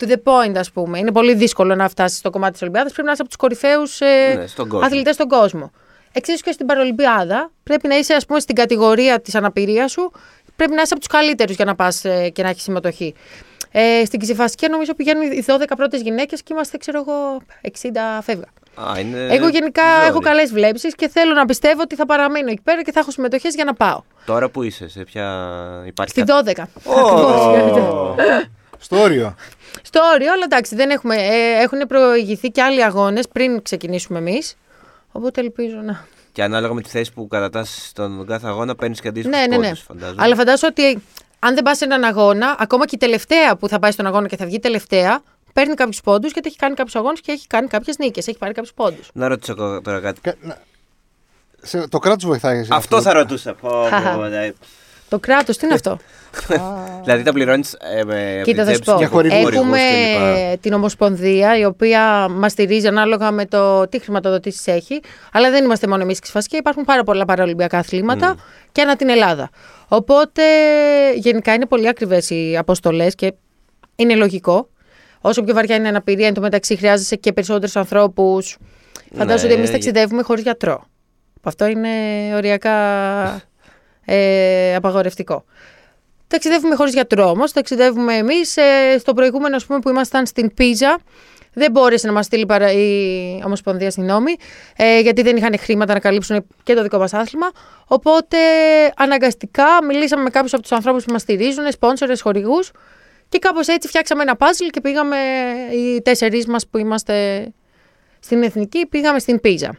[0.00, 0.98] to the point, ας πούμε.
[0.98, 2.92] Είναι πολύ δύσκολο να φτάσεις στο κομμάτι της Ολυμπιάδας.
[2.92, 4.00] Πρέπει να είσαι από τους κορυφαίους
[4.36, 4.86] Ναι, στον κόσμο.
[4.86, 5.70] αθλητές στον κόσμο.
[6.12, 10.12] Εξίσου και στην Παρολυμπιάδα πρέπει να είσαι, ας πούμε, στην κατηγορία της αναπηρίας σου.
[10.56, 13.14] Πρέπει να είσαι από τους καλύτερους για να πας και να έχεις συμμετοχή.
[13.72, 18.44] Ε, στην Ξηφασκία νομίζω πηγαίνουν οι 12 πρώτες γυναίκες και είμαστε, ξέρω εγώ, 60 φεύγα.
[18.74, 20.06] Α, είναι Εγώ γενικά ζόρι.
[20.08, 23.10] έχω καλές βλέψεις και θέλω να πιστεύω ότι θα παραμείνω εκεί πέρα και θα έχω
[23.10, 24.02] συμμετοχές για να πάω.
[24.24, 25.48] Τώρα που είσαι, σε ποια
[25.86, 26.10] υπάρχει.
[26.12, 26.68] Στη κα- 12.
[26.84, 28.14] Ω!
[28.78, 29.34] Στο όριο.
[29.82, 34.56] Στο όριο, αλλά εντάξει, δεν έχουμε, ε, έχουν προηγηθεί και άλλοι αγώνες πριν ξεκινήσουμε εμείς.
[35.12, 36.04] Οπότε ελπίζω να.
[36.36, 39.56] Και ανάλογα με τη θέση που κατατάσσεις στον κάθε αγώνα, παίρνεις και αντίστοιχους Ναι, ναι,
[39.56, 39.62] ναι.
[39.64, 40.22] πόντους, φαντάζομαι.
[40.22, 41.02] Αλλά φαντάζομαι ότι
[41.38, 44.28] αν δεν πας σε έναν αγώνα, ακόμα και η τελευταία που θα πάει στον αγώνα
[44.28, 45.22] και θα βγει τελευταία,
[45.52, 48.26] παίρνει κάποιους πόντους γιατί έχει κάνει κάποιους αγώνες και έχει κάνει κάποιες νίκες.
[48.26, 49.10] Έχει πάρει κάποιους πόντους.
[49.12, 50.20] Να ρωτήσω εγώ τώρα κάτι.
[50.20, 50.58] Κα- να-
[51.62, 52.64] σε- Το κράτος βοηθάει.
[52.64, 53.54] σε Αυτό θα ρωτούσα.
[53.54, 53.68] Πω,
[54.16, 54.52] πω, ναι.
[55.08, 55.98] Το κράτος, τι είναι αυτό;
[57.04, 58.94] δηλαδή τα πληρώνεις ε, με Κοίτα, θα σου πω.
[58.96, 59.52] για χορηγούς.
[59.52, 59.78] Έχουμε
[60.52, 60.60] κλπ.
[60.60, 65.00] την Ομοσπονδία, η οποία μας στηρίζει ανάλογα με το τι χρηματοδοτήσεις έχει.
[65.32, 66.56] Αλλά δεν είμαστε μόνο εμείς ξεφασικοί.
[66.56, 68.36] Υπάρχουν πάρα πολλά παραολυμπιακά αθλήματα
[68.72, 69.50] και ανά την Ελλάδα.
[69.88, 70.42] Οπότε
[71.14, 73.32] γενικά είναι πολύ ακριβές οι αποστολές και
[73.96, 74.68] είναι λογικό.
[75.20, 78.56] Όσο πιο βαριά είναι η αναπηρία, εν τω μεταξύ χρειάζεσαι και περισσότερους ανθρώπους.
[79.16, 79.74] Φαντάζομαι ότι εμείς Ναι.
[79.74, 80.84] ταξιδεύουμε χωρίς γιατρό.
[81.42, 81.88] Αυτό είναι
[82.34, 82.72] οριακά
[84.06, 85.44] ε, απαγορευτικό.
[86.28, 87.52] Ταξιδεύουμε χωρίς γιατρό όμως.
[87.52, 88.56] Ταξιδεύουμε εμείς.
[88.56, 90.98] Ε, στο προηγούμενο, ας πούμε, που ήμασταν στην Πίζα,
[91.52, 92.72] δεν μπόρεσε να μας στείλει παρα...
[92.72, 94.36] η Ομοσπονδία, συγγνώμη,
[94.76, 97.50] ε, γιατί δεν είχαν χρήματα να καλύψουν και το δικό μας άθλημα.
[97.86, 98.36] Οπότε
[98.96, 102.70] αναγκαστικά μιλήσαμε με κάποιους από τους ανθρώπους που μας στηρίζουν, σπόνσορες, χορηγούς.
[103.28, 105.16] Και κάπως έτσι φτιάξαμε ένα puzzle και πήγαμε
[105.72, 107.46] οι τέσσερις μας που είμαστε
[108.20, 109.76] στην εθνική, πήγαμε στην Πίζα.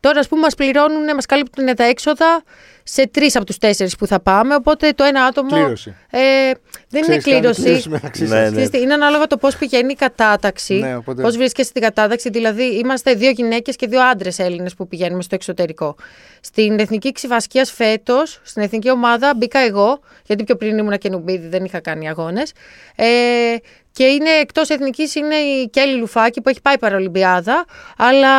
[0.00, 2.42] Τώρα, ας πούμε, μας πληρώνουν, μας καλύπτουν τα έξοδα
[2.90, 4.54] σε τρεις από τους τέσσερις που θα πάμε.
[4.54, 5.48] Οπότε το ένα άτομο.
[5.50, 5.94] Κλήρωση.
[6.10, 6.18] Ε,
[6.88, 7.62] δεν Ξέρεις, είναι κάνετε κλήρωση.
[7.62, 8.40] κλήρωση μεταξύ Ναι, σας.
[8.40, 8.48] ναι.
[8.50, 10.74] Ξέρεις τι, Είναι ανάλογα το πώς πηγαίνει η κατάταξη.
[10.74, 12.30] Ναι, οπότε- Πώς βρίσκεσαι στην κατάταξη.
[12.30, 15.96] Δηλαδή, είμαστε δύο γυναίκες και δύο άντρες Έλληνες που πηγαίνουμε στο εξωτερικό.
[16.40, 21.46] Στην εθνική ξυβασκία φέτος, στην εθνική ομάδα, μπήκα εγώ, γιατί πιο πριν ήμουν και νουμπίδι,
[21.48, 22.52] δεν είχα κάνει αγώνες.
[22.96, 23.04] Ε,
[23.98, 27.64] και είναι εκτός εθνικής είναι η Κέλλη Λουφάκη που έχει πάει παραολυμπιάδα.
[27.96, 28.32] Αλλά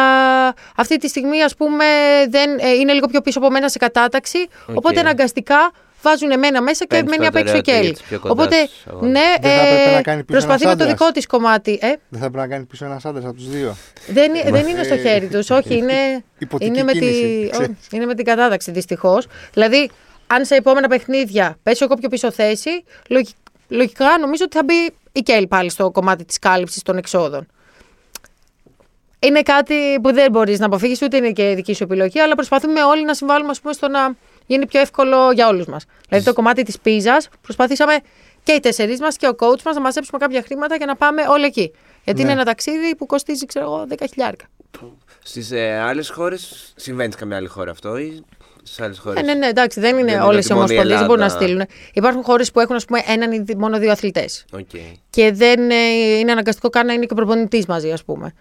[0.76, 1.86] αυτή τη στιγμή, ας πούμε,
[2.30, 4.38] δεν, ε, είναι λίγο πιο πίσω από μένα σε κατάταξη.
[4.68, 4.76] Οκ.
[4.78, 7.86] Οπότε αναγκαστικά βάζουν εμένα μέσα και Παίρνεις μένει απ' έξω η προτεραιότητα Κέλλη.
[7.86, 9.12] για τους πιο κοντά Οπότε, στους αγώνες.
[9.12, 11.00] ναι, Δεν θα έπρεπε να κάνει πίσω προσπαθεί ένας με το άντρας.
[11.00, 11.80] δικό της κομμάτι.
[11.82, 13.76] Ε, Δεν θα πρέπει να κάνει πίσω ένας άντρας από τους δύο.
[14.08, 15.78] δεν, δεν είναι στο χέρι τους, όχι.
[15.78, 17.70] Είναι, Υποτική είναι, με τη, κίνηση, ξέρεις.
[17.70, 19.28] ό, είναι με την κατάταξη δυστυχώς.
[19.54, 19.90] Δηλαδή,
[20.28, 22.70] αν σε επόμενα παιχνίδια πέσει εγώ πιο πίσω θέση,
[23.10, 23.36] λογι-
[23.70, 27.48] λογικά νομίζω ότι θα μπει η Κέλ πάλι στο κομμάτι της κάλυψης των εξόδων.
[29.20, 32.84] Είναι κάτι που δεν μπορείς να αποφύγεις, ούτε είναι και δική σου επιλογή, αλλά προσπαθούμε
[32.84, 35.86] όλοι να συμβάλλουμε ας πούμε, στο να γίνει πιο εύκολο για όλους μας.
[36.08, 37.94] Δηλαδή, το κομμάτι της πίζας προσπαθήσαμε
[38.44, 41.22] και οι τέσσερι μας και ο coach μας να μαζέψουμε κάποια χρήματα για να πάμε
[41.30, 41.72] όλοι εκεί.
[42.04, 42.26] Γιατί Ναι.
[42.26, 44.46] είναι ένα ταξίδι που κοστίζει, ξέρω εγώ, 10 χιλιάρικα.
[45.24, 48.24] Στις ε, άλλες χώρες συμβαίνει σε καμιά άλλη χώρα αυτό ή
[48.64, 49.22] στις άλλες χώρες.
[49.22, 51.08] Ε, ναι, ναι, εντάξει, δεν είναι Δεν είναι όλες ότι οι μόνο η ομοσπονδίες, δεν
[51.08, 51.66] μπορούν να Ελλάδα- στείλουν.
[51.94, 54.46] Υπάρχουν χώρες που έχουν, ας πούμε, έναν ή δι- μόνο δύο αθλητές.
[54.52, 54.70] Οκ.
[55.10, 55.76] Και δεν ε,
[56.20, 58.34] είναι αναγκαστικό καν να είναι και προπονητής μαζί, ας πούμε.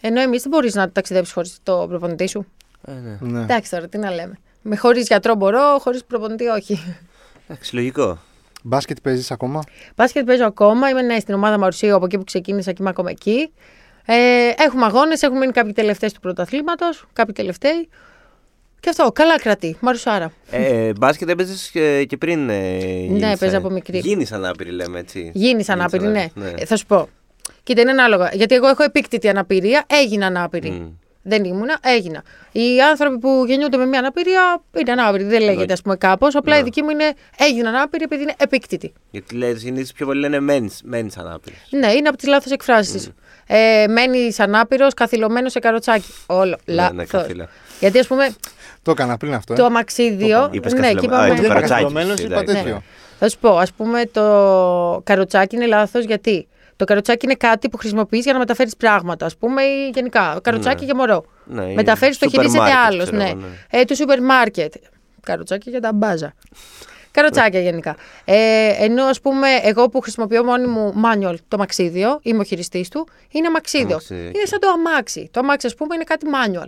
[0.00, 2.46] Ενώ εμείς δεν μπορείς να ταξιδέψεις χωρίς το προπονητή σου.
[2.86, 3.18] Ε, ναι.
[3.20, 3.42] Ναι.
[3.42, 4.38] Εντάξει τώρα, τι να λέμε.
[4.62, 6.96] Με χωρίς γιατρό μπορώ, χωρίς προπονητή όχι.
[7.48, 8.18] Εντάξει, λογικό.
[8.62, 9.62] Μπάσκετ παίζεις ακόμα;
[9.96, 10.88] Μπάσκετ παίζω ακόμα.
[10.88, 13.52] Είμαι ναι, στην ομάδα Μαρουσίου από εκεί που ξεκίνησα και είμαι ακόμα εκεί.
[14.06, 14.14] Ε,
[14.58, 17.88] έχουμε αγώνες, έχουν μείνει κάποιοι τελευταίε του πρωταθλήματος, κάποιοι τελευταίοι.
[18.82, 19.76] Και αυτό, καλά κρατεί.
[19.80, 20.32] Μαρουσάρα.
[20.50, 22.48] Ε, μπάσκετ έπαιζες και, και πριν.
[22.50, 23.98] Ε, γίνεις, παίζα ε, από μικρή.
[23.98, 25.18] Γίνεις ανάπηρη, λέμε έτσι.
[25.20, 26.26] Γίνεις Γίνεις ανάπηρη, ναι.
[26.34, 26.50] ναι.
[26.58, 27.08] Ε, θα σου πω.
[27.62, 28.30] Κοίτα, είναι ανάλογα.
[28.32, 30.70] Γιατί εγώ έχω επίκτητη αναπηρία, έγινα ανάπηρη.
[30.70, 30.86] Μμ.
[31.22, 32.22] Δεν ήμουνα, έγινα.
[32.52, 35.24] Οι άνθρωποι που γεννιούνται με μια αναπηρία είναι ανάπηροι.
[35.24, 36.34] Δεν λέγεται, ας πούμε, κάπως.
[36.34, 36.64] Απλά η Ναι.
[36.64, 38.92] δική μου είναι έγινα ανάπηρη επειδή είναι επίκτητη.
[39.10, 41.58] Γιατί λέει συνήθως πιο πολύ λένε μένεις, μένεις ανάπηρης.
[41.70, 43.10] Ναι, είναι από τις λάθος εκφράσεις.
[43.46, 46.12] Ε, Μένεις ανάπηρος, καθυλωμένος σε καροτσάκι.
[46.26, 46.56] Όλο.
[46.64, 46.96] Ναι, Λάθος.
[46.96, 47.48] ναι, καθήλα.
[47.80, 48.34] Γιατί ας πούμε
[48.82, 49.52] Το έκανα πριν αυτό.
[49.52, 49.56] ε.
[49.56, 50.48] το αμαξίδιο.
[50.52, 51.00] Είπες ναι, καθυλωμένο.
[51.00, 52.54] και Α, είπαμε- το Δεν είπα καροτσάκι, καθυλωμένος, είπα εντάξει.
[52.62, 52.82] τέτοιο.
[53.18, 57.76] Θα σου πω, ας πούμε, το καροτσάκι είναι λάθος γιατί; Το καροτσάκι είναι κάτι που
[57.76, 60.38] χρησιμοποιείς για να μεταφέρεις πράγματα, ας πούμε, ή γενικά.
[60.42, 60.84] Καροτσάκι Ναι.
[60.84, 61.24] για μωρό.
[61.44, 63.02] Ναι, Μεταφέρεις, το σούπερ χειρίζεται μάρκετ, άλλος.
[63.04, 63.28] ξέρω Ναι.
[63.28, 63.38] εγώ,
[63.70, 63.80] ναι.
[63.80, 64.74] Ε, του σούπερ μάρκετ.
[65.22, 66.32] Καροτσάκι για τα μπάζα.
[67.10, 67.96] Καροτσάκια γενικά.
[68.24, 72.88] Ε, ενώ ας πούμε, εγώ που χρησιμοποιώ μόνη μου manual το μαξίδιο, είμαι ο χειριστής
[72.88, 73.86] του, είναι αμαξίδιο.
[73.88, 75.28] Αμαξίδιο, Είναι σαν το αμάξι.
[75.32, 76.66] Το αμάξι, ας πούμε, είναι κάτι manual.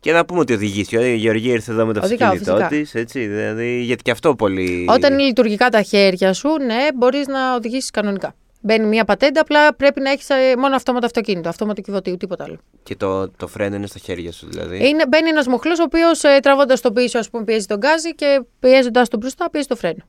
[0.00, 0.84] Και να πούμε ότι οδηγεί.
[0.90, 2.82] Η Γεωργία ήρθε εδώ με το Οδηγάω, αυτοκίνητό φυσικά.
[2.82, 2.94] της.
[2.94, 4.86] Έτσι, δηλαδή, γιατί και αυτό πολύ.
[4.88, 8.34] Όταν είναι λειτουργικά τα χέρια σου, ναι, μπορείς να οδηγήσεις κανονικά.
[8.62, 10.26] Μπαίνει μια πατέντα, απλά πρέπει να έχεις
[10.58, 12.58] μόνο αυτόματο αυτοκίνητο, αυτόματο κυβωτίου, τίποτα άλλο.
[12.82, 14.88] Και το, το φρένο είναι στα χέρια σου, δηλαδή.
[14.88, 18.14] Είναι, μπαίνει ένας μοχλός ο οποίος ε, τραβώντας το πίσω, ας πούμε, πιέζει τον γκάζι
[18.14, 20.08] και πιέζοντας τον μπροστά, πιέζει το φρένο.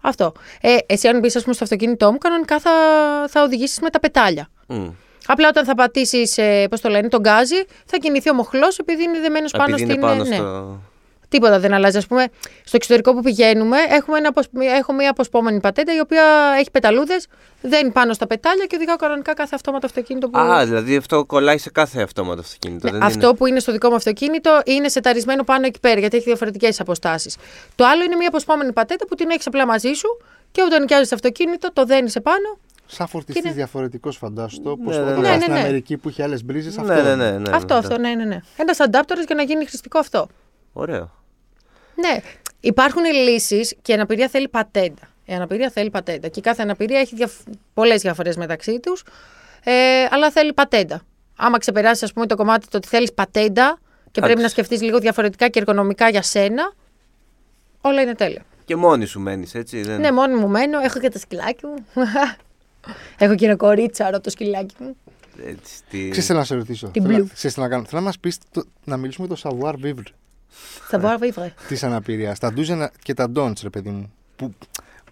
[0.00, 0.32] Αυτό.
[0.60, 2.70] Ε, εσύ, αν μπεις, ας πούμε, στο αυτοκίνητό μου, κανονικά θα,
[3.28, 4.50] θα οδηγήσεις με τα πετάλια.
[4.66, 4.88] Μμ.
[5.30, 9.02] Απλά όταν θα πατήσεις, ε, πώς το λένε, τον γκάζι, θα κινηθεί ο μοχλός επειδή
[9.02, 9.94] είναι δεμένος πάνω Επειδή στην.
[9.94, 10.34] είναι πάνω ναι.
[10.34, 10.80] στο.
[11.28, 11.98] Τίποτα δεν αλλάζει.
[11.98, 12.26] Α πούμε,
[12.64, 16.22] στο εξωτερικό που πηγαίνουμε, έχουμε ένα, αποσ- έχω μια αποσπόμενη πατέντα η οποία
[16.58, 17.26] έχει πεταλούδες,
[17.60, 20.38] δεν πάνω στα πετάλια και οδηγάω κανονικά κάθε αυτόματο αυτοκίνητο που.
[20.38, 22.86] Α, δηλαδή αυτό κολλάει σε κάθε αυτόματο αυτοκίνητο.
[22.86, 23.36] Ναι, δεν αυτό είναι...
[23.36, 27.36] που είναι στο δικό μου αυτοκίνητο είναι σεταρισμένο πάνω εκεί πέρα, γιατί έχει διαφορετικές αποστάσεις.
[27.74, 30.20] Το άλλο είναι μια αποσπόμενη πατέντα που την έχεις απλά μαζί σου
[30.52, 32.58] και όταν νοικιάζεις αυτοκίνητο, το δένεις επάνω.
[32.90, 34.76] Σαν φορτιστής Είναι- διαφορετικός, φαντάσου το.
[34.76, 35.28] Πώ Ναι, ναι, όταν ναι.
[35.28, 35.64] ναι, Ναι, στην ναι, ναι.
[35.64, 36.68] Αμερική που είχε άλλες μπρίζε.
[36.68, 36.82] Αυτό.
[36.82, 37.80] Ναι, ναι, ναι, ναι, αυτό, ναι.
[37.80, 38.24] αυτό, ναι, ναι.
[38.24, 38.40] ναι.
[38.56, 40.28] Ένας αντάπτορα για να γίνει χρηστικό αυτό.
[40.72, 41.10] Ωραίο.
[41.94, 42.20] Ναι.
[42.60, 45.02] Υπάρχουν λύσεις και η αναπηρία θέλει πατέντα.
[45.24, 46.28] Η αναπηρία θέλει πατέντα.
[46.28, 47.32] Και η κάθε αναπηρία έχει διαφ...
[47.74, 49.04] πολλές διαφορές μεταξύ τους.
[49.64, 49.72] Ε,
[50.10, 51.00] αλλά θέλει πατέντα.
[51.36, 54.42] Άμα ξεπεράσεις, ας πούμε, το κομμάτι το ότι θέλεις πατέντα και πρέπει Εντάξει.
[54.42, 56.72] να σκεφτείς λίγο διαφορετικά και εργονομικά για σένα,
[57.80, 58.42] όλα είναι τέλεια.
[58.64, 59.82] Και μόνη σου μένεις, έτσι.
[59.82, 60.00] Δεν...
[60.00, 60.80] Ναι, μόνη μου μένω.
[60.80, 61.74] Έχω και το σκυλάκι μου.
[63.18, 64.96] έχω και ένα κορίτσαρο το σκυλάκι μου.
[65.46, 65.98] Έτσι, τι...
[66.08, 66.88] Ξέρεις, θέλω να σε ρωτήσω.
[66.88, 67.28] Την Θέλω, blue.
[67.34, 67.84] ξέρεις τι να κάνω.
[67.84, 68.38] Θέλω να μας πεις
[68.84, 70.02] να μιλήσουμε για το savoir vivre
[70.88, 71.54] Θα μπορώ να βίβρε.
[71.68, 72.36] τη αναπηρία.
[72.40, 74.12] Τα do's και τα don'ts, ρε παιδί μου.
[74.36, 74.54] Που,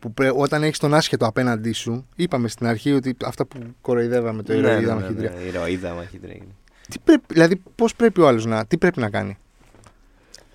[0.00, 4.42] που πρέ- όταν έχεις τον άσχετο απέναντί σου, είπαμε στην αρχή ότι αυτά που κοροϊδεύαμε
[4.42, 5.30] το Ναι, ναι, ηρωίδα ναι, μαχητρία.
[5.30, 6.42] ναι, ηρωίδα μαχητρία.
[6.90, 8.66] Τι πρέπει, δηλαδή, πώς πρέπει ο άλλος να.
[8.66, 9.38] Τι πρέπει να κάνει;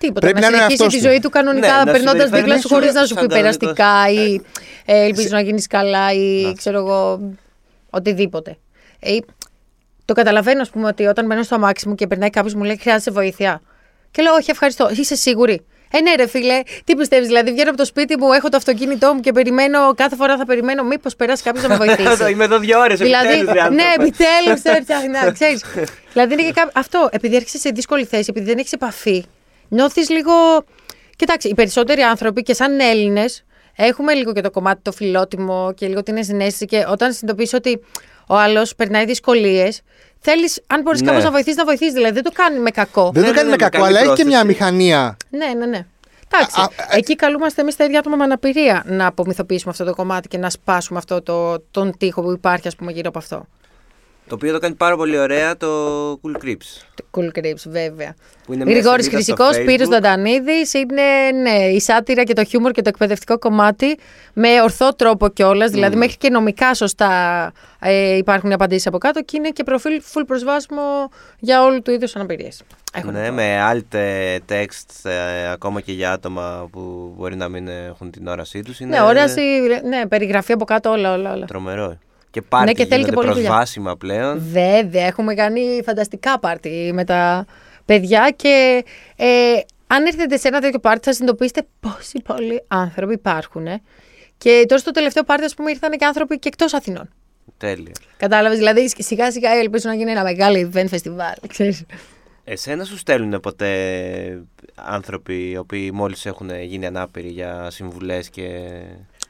[0.02, 0.20] Τίποτα.
[0.20, 1.08] Πρέπει να να είναι συνεχίσει αυτός τη του.
[1.08, 3.56] ζωή του κανονικά, Ναι, να περνώντας συμπεριφέρει δίπλα σου χωρίς σαν να σου πει κανονικός.
[3.56, 4.40] περαστικά ή
[4.84, 7.20] ε, ελπίζω να γίνεις καλά ή ξέρω εγώ.
[7.90, 8.56] Οτιδήποτε.
[9.00, 9.16] Ε,
[10.04, 12.78] το καταλαβαίνω, ας πούμε, ότι όταν μπαίνω στο αμάξι μου και περνάει κάποιος μου λέει
[12.80, 13.60] Χρειάζεσαι βοήθεια.
[14.10, 14.90] Και λέω Όχι, ευχαριστώ.
[14.96, 15.64] Είσαι σίγουρη.
[15.94, 19.14] Ε, ναι, ρε φίλε, τι πιστεύεις, δηλαδή βγαίνω από το σπίτι μου, έχω το αυτοκίνητό
[19.14, 22.30] μου και περιμένω, κάθε φορά θα περιμένω μήπως περάσει κάποιος να με βοηθήσει.
[22.32, 22.98] Είμαι εδώ δύο ώρες.
[22.98, 23.36] Δηλαδή,
[23.72, 25.64] ναι, επιτέλους το έψαχνα, ξέρεις.
[26.12, 26.70] δηλαδή είναι και κάποιο.
[26.74, 29.24] Αυτό, επειδή έρχεσαι σε δύσκολη θέση, επειδή δεν έχεις επαφή,
[29.72, 30.32] νιώθεις λίγο.
[31.16, 33.44] Κοιτάξτε, οι περισσότεροι άνθρωποι και σαν Έλληνες
[33.76, 37.80] έχουμε λίγο και το κομμάτι το φιλότιμο και λίγο την ενσυναίσθηση και όταν συνειδητοποιήσει ότι
[38.26, 39.80] ο άλλος περνάει δυσκολίες,
[40.20, 41.06] θέλεις, αν μπορείς Ναι.
[41.08, 41.92] κάπως να βοηθήσει, να βοηθήσει.
[41.92, 43.10] Δηλαδή δεν το κάνει με κακό.
[43.14, 44.58] Δεν Ναι, το ναι, κάνει ναι, με με κακό, καλή αλλά έχει και μια πρόθεση.
[44.62, 45.16] μηχανία.
[45.30, 45.86] Ναι, ναι, ναι.
[46.34, 46.60] Εντάξει.
[46.60, 50.28] Α, α, εκεί καλούμαστε εμείς τα ίδια άτομα με αναπηρία να απομυθοποιήσουμε αυτό το κομμάτι
[50.28, 53.46] και να σπάσουμε αυτό το, τον τοίχο που υπάρχει, ας πούμε, γύρω από αυτό.
[54.28, 55.66] Το οποίο το κάνει πάρα πολύ ωραία το
[56.12, 56.82] Cool Creeps.
[56.94, 58.14] Το Cool Creeps, βέβαια.
[58.46, 59.90] Που είναι μια Γρηγόρης σελίδα στο Χρυσικός, Πύρος Facebook.
[59.90, 61.02] Δαντανίδης, είναι
[61.42, 63.98] ναι, η σάτυρα και το χιούμορ και το εκπαιδευτικό κομμάτι
[64.32, 69.22] με ορθό τρόπο κιόλας, δηλαδή μέχρι και νομικά σωστά ε, υπάρχουν οι απαντήσεις από κάτω
[69.22, 70.82] και είναι και προφίλ full προσβάσιμο
[71.38, 72.62] για όλου του είδους αναπηρίες.
[72.94, 73.34] Έχω να Ναι, πω.
[73.34, 78.26] με alt ε, text ε, ακόμα και για άτομα που μπορεί να μην έχουν την
[78.26, 78.80] όρασή τους.
[78.80, 79.40] Είναι Ναι, όραση,
[79.88, 81.44] ναι, περιγραφή από κάτω όλα, όλα, όλα.
[81.46, 81.98] τρομερό.
[82.32, 83.48] Και πάρτι Ναι, και θέλει και γίνονται πολλή δουλειά.
[83.48, 84.38] προσβάσιμα πλέον.
[84.52, 87.46] Βέβαια, έχουμε κάνει φανταστικά πάρτι με τα
[87.84, 88.84] παιδιά και
[89.16, 89.26] ε,
[89.86, 93.66] αν έρθετε σε ένα τέτοιο πάρτι θα συνειδητοποιήσετε πόσοι πολλοί άνθρωποι υπάρχουν.
[93.66, 93.82] ε.
[94.38, 97.08] Και τώρα στο τελευταίο πάρτι, ας πούμε, ήρθαν και άνθρωποι και εκτός Αθηνών.
[97.56, 97.92] Τέλεια.
[98.16, 101.34] Κατάλαβες, δηλαδή σιγά σιγά ελπίζω να γίνει ένα μεγάλο event festival.
[101.48, 101.84] Ξέρεις.
[102.44, 103.68] Εσένα σου στέλνουν ποτέ
[104.74, 108.48] άνθρωποι οι οποίοι μόλις έχουν γίνει ανάπηροι για συμβουλές και...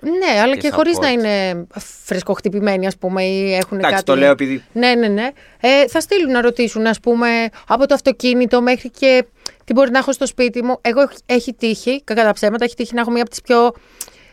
[0.05, 1.01] Ναι, αλλά Και και, χωρίς support.
[1.01, 1.67] να είναι
[2.05, 4.05] φρεσκοχτυπημένοι, ας πούμε, ή έχουν Εντάξει, κάτι.
[4.07, 5.29] το λέω επειδή Ναι, ναι, ναι.
[5.61, 7.29] Ε, θα στείλουν να ρωτήσουν, ας πούμε,
[7.69, 9.25] από το αυτοκίνητο μέχρι και
[9.65, 10.79] τι μπορεί να έχω στο σπίτι μου.
[10.81, 13.73] Εγώ έχ- έχει τύχει, κακά τα ψέματα, έχει τύχει να έχω μία από τις πιο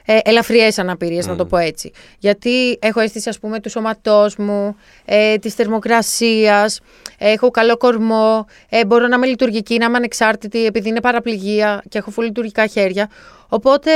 [0.06, 1.92] ε, ελαφριές αναπηρίες, να το πω έτσι.
[2.20, 6.80] Γιατί έχω αίσθηση, ας πούμε, του σώματός μου, ε, της θερμοκρασίας,
[7.18, 11.98] έχω καλό κορμό, ε, μπορώ να είμαι λειτουργική, να είμαι ανεξάρτητη, επειδή είναι παραπληγία και
[11.98, 13.10] έχω full λειτουργικά χέρια.
[13.50, 13.92] Οπότε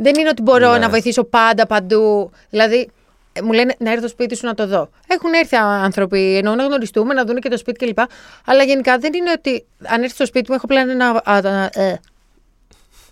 [0.00, 0.78] δεν είναι ότι μπορώ Ναι.
[0.78, 2.30] να βοηθήσω πάντα παντού.
[2.50, 2.90] Δηλαδή,
[3.32, 4.90] ε, μου λένε να έρθω στο σπίτι σου να το δω.
[5.06, 7.98] Έχουν έρθει άνθρωποι, εννοώ να γνωριστούμε, να δουν και το σπίτι κλπ.
[8.46, 11.22] Αλλά γενικά δεν είναι ότι αν έρθει στο σπίτι μου έχω πλέον ένα.
[11.24, 12.00] α, α, ε.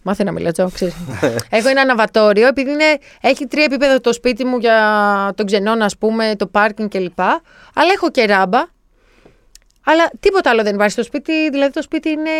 [0.03, 0.95] Μάθε να μιλά, Τζο, ξέρεις.
[1.51, 5.97] έχω ένα αναβατόριο, επειδή είναι, έχει τρία επίπεδα το σπίτι μου για τον ξενώνα, ας
[5.97, 7.21] πούμε, το πάρκινγκ κλπ.
[7.75, 8.59] Αλλά έχω και ράμπα.
[9.85, 11.51] Αλλά τίποτα άλλο δεν υπάρχει στο σπίτι.
[11.51, 12.31] Δηλαδή το σπίτι είναι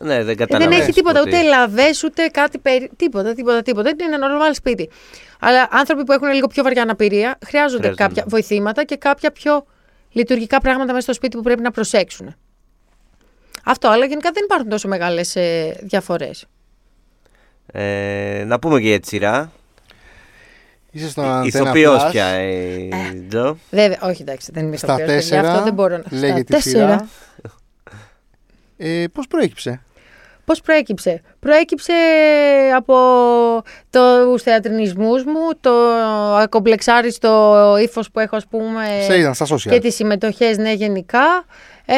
[0.00, 1.36] ναι, δεν ε, δεν καταλαβαίνεις έχει τίποτα, ποτέ.
[1.36, 2.90] ούτε λαβές, ούτε κάτι περί...
[2.96, 3.88] Τίποτα, τίποτα, τίποτα.
[3.90, 4.90] Είναι ένα normal σπίτι.
[5.40, 8.02] Αλλά άνθρωποι που έχουν λίγο πιο βαριά αναπηρία χρειάζονται Χρειάζονται.
[8.04, 9.66] κάποια βοηθήματα και κάποια πιο
[10.12, 12.34] λειτουργικά πράγματα μέσα στο σπίτι που πρέπει να προσέξουν.
[13.64, 16.44] Αυτό, αλλά γενικά δεν υπάρχουν τόσο μεγάλες ε, διαφορές.
[17.72, 19.52] Ε, να πούμε και για τη σειρά.
[20.90, 22.10] Είσαι στον Antenna Ηθοποιός Plus.
[22.10, 22.88] πια η
[23.28, 23.58] Τζο.
[23.70, 26.70] Βέβαια, όχι εντάξει, δεν είμαι Στα ηθοποιός, παιδιά, τέσσερα αυτό δεν μπορώ να λέγεται Στα
[26.70, 26.86] η σειρά.
[26.86, 27.08] τέσσερα.
[28.78, 29.82] Ε, Πώς προέκυψε;
[30.46, 31.92] Πώς προέκυψε; Προέκυψε
[32.76, 32.94] από
[33.90, 35.70] τους θεατρινισμούς μου, το
[36.42, 39.70] ακομπλεξάριστο ύφος που έχω ας πούμε Σε είδαν στα social.
[39.70, 41.44] και τις συμμετοχές ναι γενικά.
[41.86, 41.94] Ε,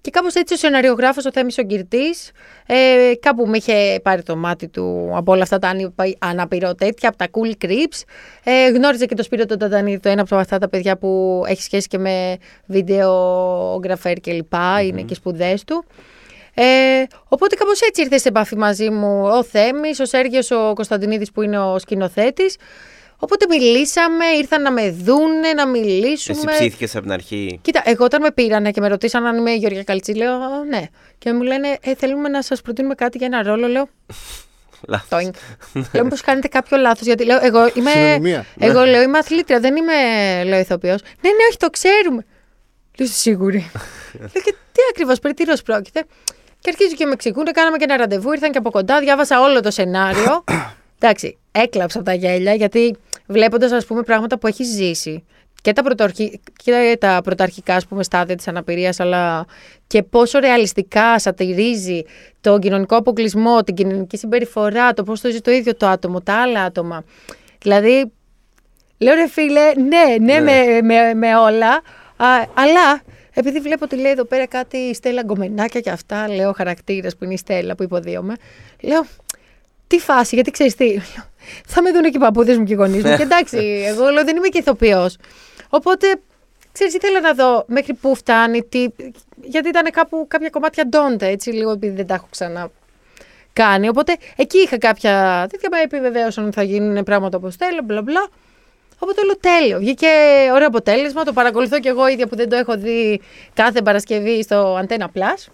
[0.00, 2.30] και κάπως έτσι ο σεναριογράφος ο Θέμης ο Γκυρτής
[2.66, 2.74] ε,
[3.20, 7.18] κάπου με είχε πάρει το μάτι του από όλα αυτά τα ανυπα- αναπηρό τέτοια, από
[7.18, 8.02] τα cool creeps.
[8.44, 11.62] Ε, γνώριζε και το Σπύρο τον Τατανίδη, το ένα από αυτά τα παιδιά που έχει
[11.62, 13.10] σχέση και με βίντεο,
[13.84, 14.52] γραφέρ κλπ.
[14.82, 15.84] Είναι και σπουδές του.
[16.58, 21.32] Ε, οπότε κάπως έτσι ήρθε σε επαφή μαζί μου ο Θέμης, ο Σέργιος ο Κωνσταντινίδης
[21.32, 22.56] που είναι ο σκηνοθέτης.
[23.18, 26.52] Οπότε μιλήσαμε, ήρθαν να με δούνε, να μιλήσουμε.
[26.52, 29.50] Εσύ ψήθηκες από την αρχή; Κοίτα, εγώ όταν με πήρανε και με ρωτήσαν αν είμαι
[29.50, 30.82] η Γεωργία Καλτσί, λέω «Α, ναι.
[31.18, 33.66] Και μου λένε, ε, θέλουμε να σας προτείνουμε κάτι για ένα ρόλο.
[33.68, 33.88] Λέω,
[34.88, 35.08] Λάθος.
[35.08, 35.32] τόινγκ.
[35.92, 37.06] λέω, μήπως κάνετε κάποιο λάθος.
[37.06, 37.90] Γιατί λέω, εγώ είμαι.
[37.90, 38.46] Συνωνυμία.
[38.58, 39.94] Εγώ λέω, είμαι αθλήτρια, δεν είμαι,
[40.44, 41.02] λέω, ηθοποιός.
[41.02, 42.24] Ναι, ναι, όχι, το ξέρουμε.
[42.98, 43.70] Λέω, «Είστε σίγουροι.
[44.20, 46.04] λέω, και τι ακριβώς, περί τίνος πρόκειται.
[46.66, 49.60] Και αρχίζουν και με εξηγούν, κάναμε και ένα ραντεβού, ήρθαν και από κοντά, διάβασα όλο
[49.60, 50.44] το σενάριο.
[51.00, 55.24] Εντάξει, έκλαψα από τα γέλια, γιατί βλέποντας, ας πούμε, πράγματα που έχει ζήσει
[55.62, 56.40] και τα, πρωτοαρχι...
[56.62, 59.46] και τα πρωταρχικά ας πούμε, στάδια της αναπηρίας, αλλά
[59.86, 62.02] και πόσο ρεαλιστικά σατυρίζει
[62.40, 66.34] τον κοινωνικό αποκλεισμό, την κοινωνική συμπεριφορά, το πώς το ζει το ίδιο το άτομο, τα
[66.34, 67.04] άλλα άτομα.
[67.62, 68.12] Δηλαδή,
[68.98, 70.40] λέω ρε φίλε, ναι, ναι, Ναι.
[70.40, 71.70] Με, με, με όλα,
[72.16, 73.02] α, αλλά
[73.38, 77.24] επειδή βλέπω ότι λέει εδώ πέρα κάτι η Στέλλα Γκομενάκια και αυτά, λέω χαρακτήρα που
[77.24, 78.34] είναι η Στέλλα που υποδίωμαι,
[78.80, 79.06] λέω
[79.86, 80.92] τι φάση, γιατί ξέρεις τι.
[80.92, 81.02] Λέω,
[81.66, 83.16] Θα με δουν και οι παππούδες μου και οι γονείς μου.
[83.16, 85.16] και εντάξει, εγώ λέω δεν είμαι και ηθοποιός.
[85.68, 86.20] Οπότε,
[86.72, 88.86] ξέρεις, ήθελα να δω μέχρι πού φτάνει, τι,
[89.42, 92.70] γιατί ήταν κάπου κάποια κομμάτια ντόντα, έτσι, λίγο επειδή δεν τα έχω ξανά
[93.52, 93.88] κάνει.
[93.88, 98.28] Οπότε εκεί είχα κάποια τέτοια με επιβεβαίωσαν ότι θα γίνουν πράγματα όπως θέλω, μπλα μπλα.
[98.98, 99.78] Οπότε λέω τέλειο.
[99.78, 100.06] Βγήκε
[100.52, 101.24] ωραίο αποτέλεσμα.
[101.24, 103.20] Το παρακολουθώ και εγώ ίδια που δεν το έχω δει
[103.54, 105.46] κάθε Παρασκευή στο Antenna Plus.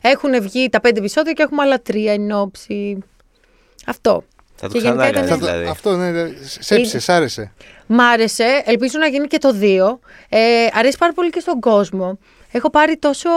[0.00, 2.98] Έχουν βγει τα πέντε επεισόδια και έχουμε άλλα τρία εν όψη.
[3.86, 4.24] Αυτό.
[4.54, 5.68] Θα το Και γενικά ξανά ήταν- Θα κάνεις το- δηλαδή.
[5.70, 7.52] Αυτό ναι, ναι, σέψησε, σ' άρεσε.
[7.86, 8.62] Μ' άρεσε.
[8.64, 9.98] Ελπίζω να γίνει και το 2.
[10.28, 12.18] Ε, αρέσει πάρα πολύ και στον κόσμο.
[12.52, 13.28] Έχω πάρει τόσο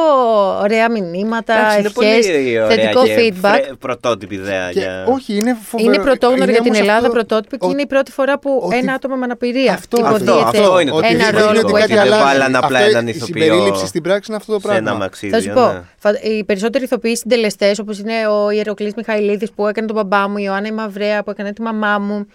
[0.62, 3.50] ωραία μηνύματα, Εντάξει, είναι ευχές, πολύ ωραία θετικό και feedback.
[3.52, 5.06] φρε- πρωτότυπη ιδέα Και, για...
[5.08, 5.94] όχι, είναι φοβερό.
[5.94, 8.40] Είναι πρωτόγνωρο Είναι για την όμως Ελλάδα, αυτό- πρωτότυπη και ο- είναι η πρώτη φορά
[8.40, 11.32] που ότι- ένα άτομο με αναπηρία Αυτό, υποδίεται αυτό, αυτό είναι το ότι ένα δεν
[11.34, 11.94] ρόλο γίνεται που κάτι έχει.
[11.94, 12.24] δεν αλλάζει.
[12.24, 14.90] βάλανε απλά Αυτό, έναν Η ηθοποιό συμπερίληψη στην πράξη είναι αυτό το σε πράγμα.
[14.90, 15.38] ένα μαξίδιο.
[15.38, 15.82] Θα σου πω, ναι.
[15.98, 20.38] φα- οι περισσότεροι ηθοποιοί συντελεστές, όπως είναι ο Ιεροκλής Μιχαηλίδης που έκανε τον μπαμπά μου,
[20.38, 22.28] η Ιωάννα η Μαυρέα που έκανε τη μαμά μου,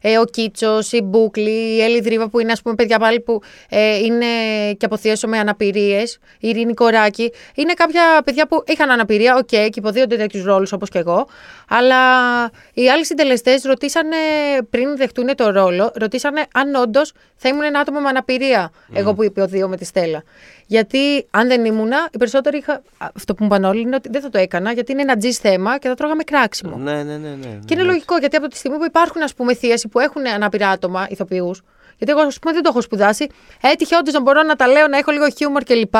[0.00, 3.40] ε, ο Κίτσος, η Μπούκλη, η Έλλη Δρύβα που είναι ας πούμε παιδιά πάλι που
[3.68, 4.26] ε, είναι
[4.76, 7.32] και από θίασο με αναπηρίες, η Ειρήνη Κοράκη.
[7.54, 11.26] Είναι κάποια παιδιά που είχαν αναπηρία, οκ, και υποδύονται τέτοιους ρόλους όπως και εγώ.
[11.68, 11.96] Αλλά
[12.74, 14.16] οι άλλοι συντελεστές ρωτήσανε
[14.70, 19.24] πριν δεχτούν το ρόλο, ρωτήσανε αν όντως θα ήμουν ένα άτομο με αναπηρία, εγώ που
[19.24, 20.22] υποδύομαι τη Στέλλα.
[20.66, 22.82] Γιατί αν δεν ήμουνα, οι περισσότεροι είχα.
[23.14, 25.38] Αυτό που μου είπαν όλοι είναι ότι δεν θα το έκανα, γιατί είναι ένα τζιζ
[25.38, 26.76] θέμα και θα τρώγαμε κράξιμο.
[26.76, 27.58] Ναι, ναι, ναι, ναι.
[27.64, 30.68] Και είναι λογικό, γιατί από τη στιγμή που υπάρχουν ας πούμε, θίασοι που έχουν αναπηρά
[30.68, 31.62] άτομα, ηθοποιούς,
[31.98, 33.26] γιατί εγώ ας πούμε, δεν το έχω σπουδάσει,
[33.62, 35.94] έτυχε όντως να μπορώ να τα λέω, να έχω λίγο χιούμορ κλπ.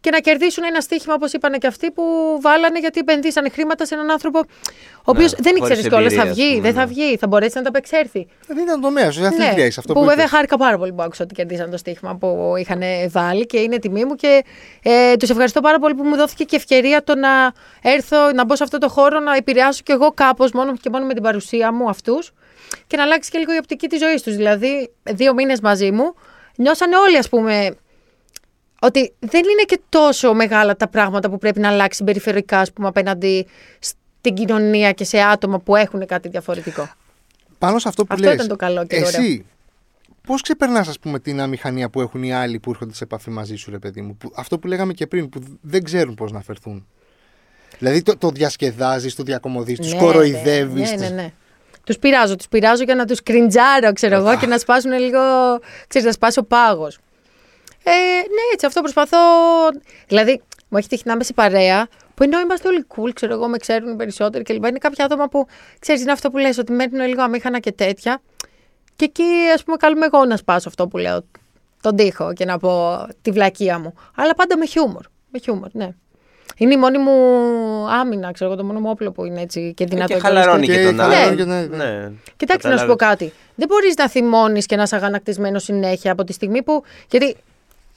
[0.00, 2.02] Και να κερδίσουν ένα στοίχημα, όπως είπαν και αυτοί, που
[2.40, 4.44] βάλανε γιατί επενδύσανε χρήματα σε έναν άνθρωπο, ο
[5.04, 6.80] οποίος Ναι, δεν χωρίς ήξερε κιόλας θα εμπειρία, ας βγει, πούμε, δεν ναι.
[6.80, 8.26] θα βγει, θα μπορέσει να τα απεξέλθει.
[8.46, 10.34] Δεν ήταν τομέα, είσαι αθλήτρια είσαι αυτό που, που, βέβαια είπες.
[10.34, 14.04] χάρηκα πάρα πολύ που άκουσα ότι κερδίσαν το στοίχημα που είχαν βάλει και είναι τιμή
[14.04, 14.44] μου και
[14.82, 18.56] ε, τους ευχαριστώ πάρα πολύ που μου δόθηκε και ευκαιρία το να έρθω, να μπω
[18.56, 21.72] σε αυτό το χώρο, να επηρεάσω κι εγώ κάπως μόνο και μόνο με την παρουσία
[21.72, 22.32] μου αυτούς
[22.86, 24.36] και να αλλάξει και λίγο η οπτική της ζωής τους.
[24.36, 26.14] Δηλαδή, δύο μήνες μαζί μου
[26.56, 27.76] νιώσανε όλοι, ας πούμε,
[28.80, 32.88] ότι δεν είναι και τόσο μεγάλα τα πράγματα που πρέπει να αλλάξει περιφερειακά, ας πούμε,
[32.88, 33.46] απέναντι
[33.78, 36.90] στην κοινωνία και σε άτομα που έχουν κάτι διαφορετικό.
[37.58, 39.20] Πάνω σε αυτό που Αυτό λες, ήταν το καλό και το ωραίο.
[39.20, 39.44] Εσύ,
[40.26, 43.56] πώς ξεπερνάς, ας πούμε, την αμηχανία που έχουν οι άλλοι που έρχονται σε επαφή μαζί
[43.56, 44.16] σου, ρε παιδί μου.
[44.16, 46.86] Που, αυτό που λέγαμε και πριν, που δεν ξέρουν πώς να φερθούν.
[47.78, 50.90] Δηλαδή το, το διασκεδάζεις, το διακομωδείς, τους Ναι, κοροϊδεύεις.
[50.90, 51.32] Ναι, ναι, ναι.
[51.86, 55.20] Τους πειράζω, τους πειράζω για να τους κριντζάρω, ξέρω εγώ, και να σπάσουν λίγο.
[55.88, 56.98] ξέρεις, να σπάσει ο πάγος.
[57.82, 59.18] Ε, ναι, έτσι, αυτό προσπαθώ.
[60.06, 63.48] Δηλαδή, μου έχει τύχει να είμαι σε παρέα που ενώ είμαστε όλοι cool, ξέρω εγώ,
[63.48, 64.64] με ξέρουν οι περισσότεροι κλπ.
[64.64, 65.46] Είναι κάποια άτομα που
[65.78, 68.20] ξέρεις, είναι αυτό που λες, ότι μένουν λίγο αμήχανα και τέτοια.
[68.96, 71.24] Και εκεί, ας πούμε, καλούμε εγώ να σπάσω αυτό που λέω,
[71.80, 73.94] τον τοίχο και να πω τη βλακεία μου.
[74.16, 75.04] Αλλά πάντα με χιούμορ.
[75.30, 75.88] Με χιούμορ, ναι.
[76.56, 77.12] Είναι η μόνη μου
[78.00, 80.14] άμυνα, ξέρω εγώ, το μόνο μου όπλο που είναι έτσι και δυνατό.
[80.14, 80.38] Και κιόλας.
[80.44, 81.36] χαλαρώνει Και και τον χαλαρώνει άλλον.
[81.36, 82.10] και τον- Ναι.
[82.36, 83.32] Κοιτάξτε να σου πω κάτι.
[83.54, 86.82] Δεν μπορείς να θυμώνεις και να είσαι αγανακτισμένος συνέχεια από τη στιγμή που.
[87.10, 87.36] Γιατί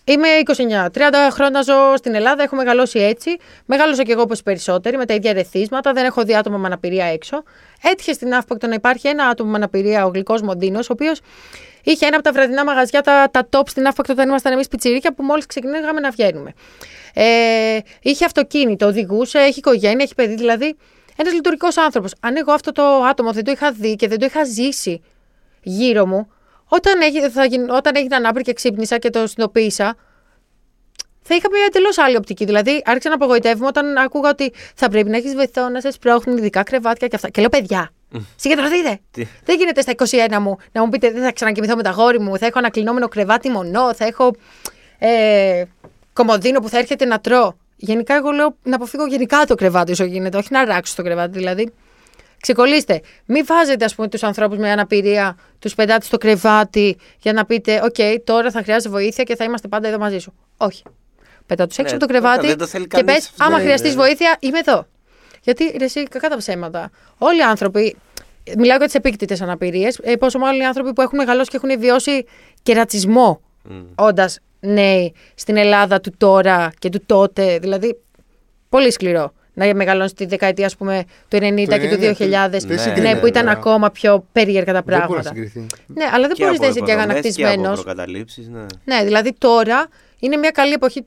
[0.04, 3.38] είμαι 29, 30 χρόνια ζω στην Ελλάδα, έχω μεγαλώσει έτσι.
[3.66, 5.92] Μεγάλωσα κι εγώ όπως οι περισσότεροι, με τα ίδια ερεθίσματα.
[5.94, 7.44] Δεν έχω δει άτομα με αναπηρία έξω.
[7.84, 11.20] Έτυχε στην Αύπακτο να υπάρχει ένα άτομο με αναπηρία, ο γλυκός Μοντίνος, ο οποίος
[11.84, 15.14] είχε ένα από τα βραδινά μαγαζιά, τα, τα top στην Αύπακτο όταν ήμασταν εμείς πιτσιρίκια,
[15.14, 16.54] που μόλις ξεκινήσαμε να βγαίνουμε.
[17.14, 20.76] Ε, είχε αυτοκίνητο, οδηγούσε, έχει οικογένεια, έχει παιδί, δηλαδή
[21.16, 22.14] ένας λειτουργικός άνθρωπος.
[22.20, 25.02] Αν εγώ αυτό το άτομο δεν το είχα δει και δεν το είχα ζήσει
[25.62, 26.28] γύρω μου,
[26.68, 29.96] όταν, έγι- θα, γίν- όταν έγινα ανάπηρη και ξύπνησα και το συνειδητοποίησα,
[31.22, 32.46] θα είχα μια εντελώς άλλη οπτική.
[32.46, 36.38] Δηλαδή, άρχισα να απογοητεύομαι όταν άκουγα ότι θα πρέπει να έχεις βοηθό, να σε σπρώχνουν
[36.38, 37.30] ειδικά κρεβάτια και αυτά.
[37.30, 37.92] Και λέω, παιδιά,
[38.36, 39.00] συγκεντρωθείτε.
[39.12, 39.92] Τι; Δεν γίνεται στα
[40.32, 43.08] 21 μου να μου πείτε δεν θα ξανακοιμηθώ με τα γόρι μου, θα έχω ανακλεινόμενο
[43.08, 44.36] κρεβάτι μονό, θα έχω
[45.00, 45.64] ε,
[46.20, 47.54] κομοδίνο που θα έρχεται να τρώω.
[47.76, 51.38] Γενικά, εγώ λέω να αποφύγω γενικά το κρεβάτι όσο γίνεται, όχι να αράξω το κρεβάτι.
[51.38, 51.72] Δηλαδή,
[52.42, 53.02] ξεκολλήστε.
[53.26, 57.82] Μην βάζετε, ας πούμε, τους ανθρώπους με αναπηρία, τους πετάτε στο κρεβάτι για να πείτε:
[57.84, 60.34] Οκ, τώρα θα χρειάζεται βοήθεια και θα είμαστε πάντα εδώ μαζί σου.
[60.58, 60.84] Όχι.
[61.46, 63.44] Πέτα τους έξω Ναι, από το κρεβάτι δεν το θέλει και πες: κανείς αυτό.
[63.44, 64.02] Άμα Ναι, χρειαστείς ναι.
[64.02, 64.88] βοήθεια, είμαι εδώ.
[65.44, 66.92] Γιατί ρε, εσύ, κακά τα ψέματα.
[67.18, 67.96] Όλοι οι άνθρωποι.
[68.58, 70.00] Μιλάω για τις επίκτητες αναπηρίες.
[70.04, 72.26] Ε, πόσο μάλλον οι άνθρωποι που έχουν μεγαλώσει και έχουν βιώσει
[72.64, 73.42] και ρατσισμό
[73.96, 77.58] όντας νέοι στην Ελλάδα του τώρα και του τότε.
[77.60, 78.00] Δηλαδή,
[78.70, 82.50] πολύ σκληρό να μεγαλώνεις τη δεκαετία ας πούμε, του 90 Το και του 90, 2000.
[82.50, 83.52] δεν ναι, συγκρίνεται, που ήταν ναι.
[83.52, 85.30] ακόμα πιο περίεργα τα Δεν μπορεί να πράγματα.
[85.30, 85.60] συγκριθεί.
[85.88, 87.72] Ναι, αλλά δεν Και μπορείς από να είσαι και υποδομές και από αγανακτισμένο.
[87.74, 88.66] προκαταλήψεις, ναι.
[88.84, 89.88] Ναι, δηλαδή τώρα
[90.20, 91.06] είναι μια καλή εποχή,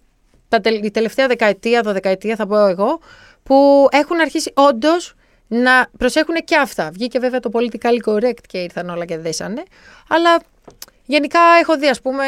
[0.49, 3.01] τα τελ- η τελευταία δεκαετία, δωδεκαετία θα πω εγώ,
[3.43, 5.15] που έχουν αρχίσει όντως
[5.49, 6.91] να προσέχουν και αυτά.
[6.93, 9.63] Βγήκε βέβαια το politically correct και ήρθαν όλα και δέσανε.
[10.09, 10.39] Αλλά
[11.07, 12.25] γενικά έχω δει, ας πούμε,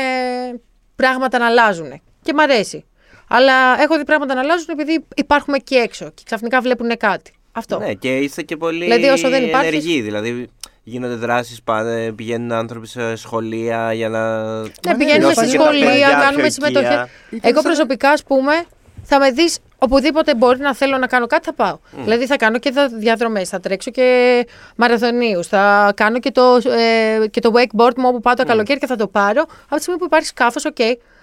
[0.96, 2.00] πράγματα να αλλάζουν.
[2.22, 2.84] Και μ' αρέσει.
[3.28, 7.32] Αλλά έχω δει πράγματα να αλλάζουν επειδή υπάρχουμε εκεί έξω και ξαφνικά βλέπουν κάτι.
[7.52, 7.78] Αυτό.
[7.78, 10.00] Ναι, και είστε και πολύ Δηλαδή, όσο δεν υπάρχεις- ενεργοί.
[10.00, 10.48] Δηλαδή,
[10.82, 14.42] γίνονται δράσεις, πάνε, πηγαίνουν άνθρωποι σε σχολεία για να.
[14.60, 16.88] Ναι, ναι, πηγαίνουμε ναι, στη και τα σχολεία, παιδιά κάνουμε πιο συμμετοχές.
[16.90, 17.08] οικεία.
[17.30, 18.52] Ήταν Εγώ σαν- προσωπικά, ας πούμε,
[19.02, 21.78] θα με δεις οπουδήποτε μπορεί να θέλω να κάνω κάτι, θα πάω.
[22.04, 26.60] Δηλαδή θα κάνω και διαδρομές, θα τρέξω και μαραθωνίους, θα κάνω και το,
[27.22, 29.42] ε, και το wakeboard μου όπου πάω το καλοκαίρι και θα το πάρω.
[29.64, 30.76] Από τη στιγμή που υπάρχει σκάφος, οκ,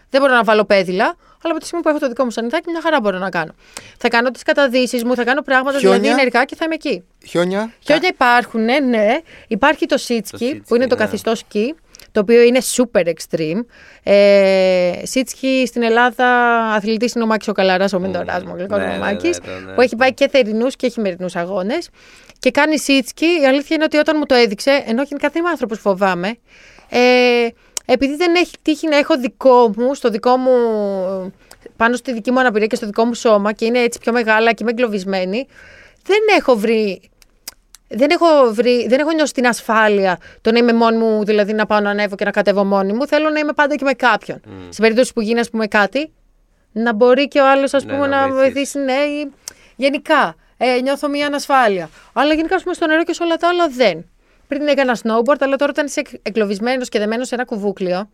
[0.09, 2.69] δεν μπορώ να βάλω πέδιλα, αλλά από τη στιγμή που έχω το δικό μου σανιδάκι,
[2.69, 3.51] μια χαρά μπορώ να κάνω.
[3.97, 7.03] Θα κάνω τις καταδύσεις μου, θα κάνω πράγματα Χιόνια; δηλαδή ενεργά και θα είμαι εκεί.
[7.25, 9.17] Χιόνια; Χιόνια υπάρχουν, ναι, ναι.
[9.47, 11.01] Υπάρχει το sit-ski, sit-ski, που είναι το ναι.
[11.03, 11.75] καθιστό σκι,
[12.11, 13.65] το οποίο είναι super extreme.
[14.03, 16.27] Ε, Sit-ski στην Ελλάδα,
[16.73, 19.53] αθλητής είναι ο Μάκης ο Καλαράς, ο μέντοράς μου γλυκός Ναι, ναι, ο Μάκης, ναι,
[19.53, 19.73] το, ναι.
[19.73, 21.89] που έχει πάει και θερινούς και χειμερινούς αγώνες.
[22.39, 23.25] Και κάνει Σίτσκι.
[23.25, 26.37] Η αλήθεια είναι ότι όταν μου το έδειξε, ενώ γενικά δεν είμαι άνθρωπος που φοβάμαι,
[26.89, 26.99] ε,
[27.85, 30.51] επειδή δεν έχει τύχει να έχω δικό μου, στο δικό μου,
[31.75, 34.51] πάνω στη δική μου αναπηρία και στο δικό μου σώμα και είναι έτσι πιο μεγάλα
[34.51, 35.47] και είμαι εγκλωβισμένη,
[36.03, 37.01] δεν έχω βρει
[37.93, 41.65] δεν έχω, βρει, δεν έχω νιώσει την ασφάλεια το να είμαι μόνη μου, δηλαδή να
[41.65, 43.07] πάω να ανέβω και να κατέβω μόνη μου.
[43.07, 44.41] Θέλω να είμαι πάντα και με κάποιον.
[44.69, 46.11] Σε περίπτωση που γίνει, ας πούμε, κάτι,
[46.71, 48.51] να μπορεί και ο άλλος, ας Ναι, πούμε, να να βοηθήσει.
[48.53, 48.79] βοηθήσει.
[48.79, 49.31] Ναι, ή-
[49.75, 50.35] γενικά.
[50.57, 51.89] Ε, νιώθω μια ανασφάλεια.
[52.13, 54.05] Αλλά γενικά, ας πούμε, στο νερό και σε όλα τα άλλα δεν.
[54.47, 58.09] Πριν έκανα snowboard, αλλά τώρα όταν είσαι εγκλωβισμένο και δεμένος σε ένα κουβούκλιο,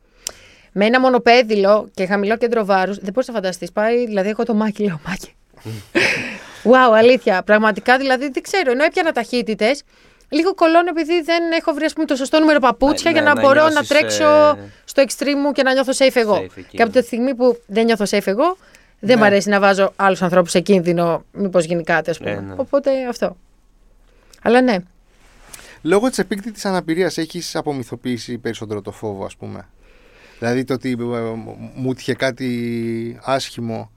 [0.71, 3.71] με ένα μονοπέδιλο και χαμηλό κέντρο βάρους, δεν μπορείς να φανταστείς.
[3.71, 5.36] Πάει, δηλαδή, έχω το μάκι, λέω μάκι.
[6.64, 7.43] Wow, αλήθεια.
[7.43, 8.72] Πραγματικά δηλαδή δεν ξέρω.
[8.72, 9.84] Ενώ έπιανα ταχύτητες,
[10.30, 13.34] λίγο κολώνω επειδή δεν έχω βρει ας πούμε, το σωστό νούμερο παπούτσια Ναι, για να,
[13.34, 16.36] να μπορώ να νιώσεις, τρέξω ε, στο extreme μου και να νιώθω safe εγώ.
[16.36, 16.99] Safe εκεί, και από ναι.
[17.01, 18.58] τη στιγμή που δεν νιώθω safe εγώ,
[18.99, 19.16] δεν Ναι.
[19.16, 22.32] μου αρέσει να βάζω άλλους ανθρώπους σε κίνδυνο, μήπως γίνει κάτι, ας πούμε.
[22.32, 22.53] Ε, ναι.
[22.58, 23.38] Οπότε αυτό.
[24.41, 24.76] Αλλά ναι.
[25.82, 29.68] Λόγω της επίκτητη αναπηρίας έχεις απομυθοποιήσει περισσότερο το φόβο, ας πούμε;
[30.39, 31.20] Δηλαδή το ότι ε,
[31.76, 33.91] μου έτυχε κάτι άσχημο.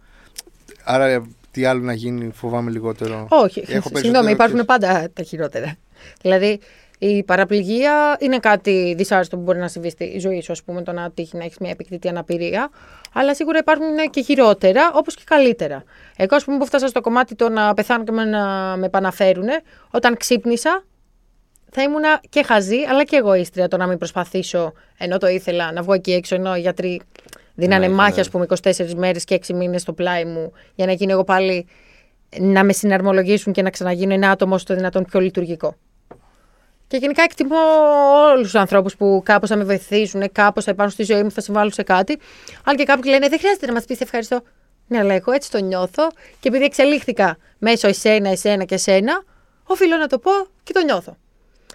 [0.85, 3.27] Άρα ε, τι άλλο να γίνει, φοβάμαι λιγότερο.
[3.31, 5.77] Όχι, Έχω συγγνώμη, περισσότερο υπάρχουν και- πάντα τα χειρότερα.
[6.23, 6.61] Δηλαδή,
[6.99, 10.93] η παραπληγία είναι κάτι δυσάρεστο που μπορεί να συμβεί στη ζωή σου, ας πούμε, το
[10.93, 12.71] να τύχει να έχεις μια επικτητή αναπηρία.
[13.13, 15.85] Αλλά σίγουρα υπάρχουν και χειρότερα, όπως και καλύτερα.
[16.17, 19.47] Εγώ, ας πούμε, που φτάσα στο κομμάτι το να πεθάνω και με να με επαναφέρουν,
[19.91, 20.85] όταν ξύπνησα,
[21.71, 25.83] θα ήμουνα και χαζή, αλλά και εγωίστρια το να μην προσπαθήσω ενώ το ήθελα να
[25.83, 27.01] βγω εκεί έξω, ενώ οι γιατροί
[27.61, 28.21] δίνανε Ναι, μάχη, ναι.
[28.21, 31.67] ας πούμε, 24 μέρες και 6 μήνες στο πλάι μου για να γίνω εγώ πάλι
[32.39, 35.75] να με συναρμολογήσουν και να ξαναγίνω ένα άτομο όσο το δυνατόν πιο λειτουργικό.
[36.87, 37.57] Και γενικά εκτιμώ
[38.33, 41.41] όλους τους ανθρώπους που κάπως θα με βοηθήσουν, κάπως θα υπάρχουν στη ζωή μου, θα
[41.41, 42.19] συμβάλλουν σε κάτι.
[42.65, 44.41] Αν και κάποιοι λένε Δεν χρειάζεται να μας πεις ευχαριστώ.
[44.87, 46.09] Ναι, αλλά εγώ έτσι το νιώθω
[46.41, 49.23] και επειδή εξελίχθηκα μέσω εσένα, εσένα και εσένα,
[49.65, 50.31] οφείλω να το πω
[50.63, 51.17] και το νιώθω.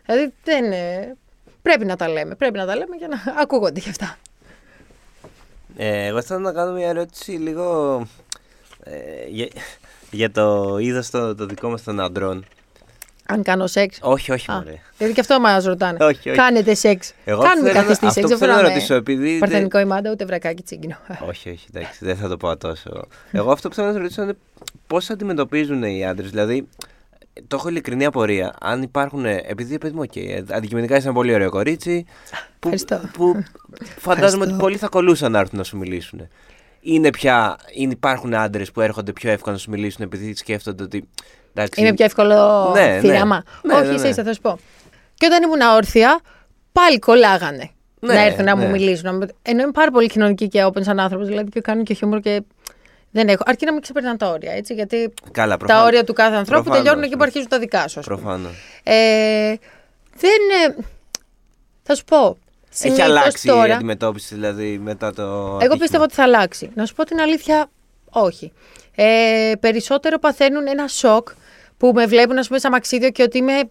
[0.05, 0.71] Δηλαδή δεν.
[0.71, 1.15] ε,
[1.61, 2.35] Πρέπει να τα λέμε.
[2.35, 4.17] Πρέπει να τα λέμε για να ακούγονται γι' αυτά.
[5.77, 7.97] Ε, εγώ θέλω να κάνω μια ερώτηση λίγο
[8.83, 8.91] ε,
[9.27, 9.47] για,
[10.11, 12.45] για το είδος το, το δικό μας των αντρών.
[13.27, 13.97] Αν κάνω σεξ.
[14.01, 14.75] Όχι, όχι, Α, μωρέ.
[14.97, 15.97] γιατί και αυτό μας ρωτάνε.
[16.05, 16.37] Όχι, όχι.
[16.39, 17.13] Κάνετε σεξ.
[17.25, 18.23] Εγώ Κάνουμε θέλω να- καθιστή αυτό σεξ.
[18.23, 20.97] που Δεν θέλω να φοράμε ρωτήσω, επειδή Παρθενικό ιμάντα, ούτε βρακάκι τσίγκινο.
[21.27, 23.05] όχι, όχι, εντάξει, δεν θα το πω τόσο.
[23.31, 24.35] Εγώ αυτό που θέλω να σε ρωτήσω είναι
[24.87, 26.29] πώς αντιμετωπίζουν οι άντρες.
[26.29, 26.67] Δηλαδή,
[27.47, 28.53] το έχω ειλικρινή απορία.
[28.61, 29.25] Αν υπάρχουν.
[29.25, 32.05] Επειδή, παιδί μου, οκ, αντικειμενικά είσαι ένα πολύ ωραίο κορίτσι.
[32.59, 33.09] Που, Ευχαριστώ.
[33.13, 33.43] που
[34.07, 36.27] φαντάζομαι ότι πολλοί θα κολλούσαν να έρθουν να σου μιλήσουν.
[36.81, 37.57] Είναι πια.
[37.73, 41.09] Είναι, υπάρχουν άντρες που έρχονται πιο εύκολα να σου μιλήσουν επειδή σκέφτονται ότι.
[41.53, 42.99] Εντάξει, Είναι πιο εύκολο Ναι, ναι.
[42.99, 43.43] θύραμα.
[43.63, 44.07] Ναι, Όχι, ναι, ναι.
[44.07, 44.59] εσύ θα σου πω.
[45.13, 46.19] Και όταν ήμουν όρθια,
[46.71, 47.69] πάλι κολλάγανε.
[47.99, 48.65] Ναι, να έρθουν να ναι.
[48.65, 49.05] μου μιλήσουν.
[49.05, 51.93] Να μου- Ενώ είμαι πάρα πολύ κοινωνική και open σαν άνθρωπος, δηλαδή και κάνω και
[51.93, 52.41] χιούμορ και.
[53.15, 53.43] Δεν έχω.
[53.45, 54.73] Αρκεί να μην ξεπερνάνε τα όρια, έτσι.
[54.73, 55.85] Γιατί Καλά, τα προφανώς.
[55.85, 57.17] όρια του κάθε ανθρώπου Προφανώς, τελειώνουν εκεί ναι.
[57.17, 57.99] που αρχίζουν τα δικά σου.
[57.99, 58.17] ας πούμε.
[58.21, 58.51] Προφανώς.
[58.83, 59.55] Ε,
[60.15, 60.39] δεν.
[60.69, 60.83] ε,
[61.83, 62.25] θα σου πω.
[62.27, 62.37] Έχει
[62.69, 65.21] συνήθως αλλάξει η τώρα, αντιμετώπιση δηλαδή μετά το.
[65.23, 65.77] Εγώ ατύχημα.
[65.77, 66.71] πιστεύω ότι θα αλλάξει.
[66.75, 67.69] Να σου πω την αλήθεια,
[68.09, 68.53] όχι.
[68.95, 71.27] Ε, περισσότερο παθαίνουν ένα σοκ
[71.77, 73.69] που με βλέπουν, ας πούμε, σαν μαξίδιο και ότι είμαι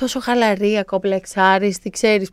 [0.00, 2.30] τόσο χαλαρή, ακομπλεξάριστη, ξέρεις.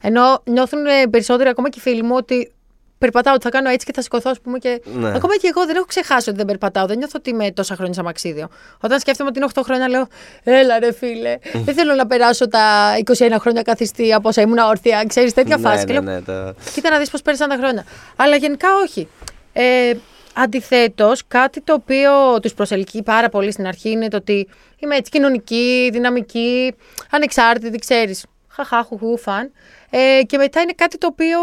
[0.00, 2.52] Ενώ νιώθουν ε, περισσότερο ακόμα και οι φίλοι μου ότι
[3.00, 4.58] περπατάω, ότι θα κάνω έτσι και θα σηκωθώ, ας πούμε.
[4.58, 4.82] Και...
[4.84, 5.08] Ναι.
[5.08, 6.86] Ακόμα και εγώ δεν έχω ξεχάσει ότι δεν περπατάω.
[6.86, 8.48] Δεν νιώθω ότι είμαι τόσα χρόνια σαν μαξίδιο.
[8.80, 10.06] Όταν σκέφτομαι ότι είναι 8 χρόνια, λέω
[10.42, 15.04] Έλα ρε φίλε, δεν θέλω να περάσω τα 21 χρόνια καθιστή από όσα ήμουν όρθια.
[15.06, 15.84] Ξέρεις τέτοια Ναι, φάση.
[15.84, 16.54] Και ναι, λέω, ναι, το...
[16.74, 17.84] Κοίτα να δεις πώς πέρασαν τα χρόνια.
[18.16, 19.08] Αλλά γενικά όχι.
[19.52, 19.92] Ε,
[20.34, 24.48] Αντιθέτως, κάτι το οποίο τους προσελκύει πάρα πολύ στην αρχή είναι το ότι
[24.78, 26.74] είμαι έτσι κοινωνική, δυναμική,
[27.10, 28.24] ανεξάρτητη, ξέρεις.
[28.52, 29.52] Χαχά, χουχού, φαν.
[29.90, 31.38] Ε, και μετά είναι κάτι το οποίο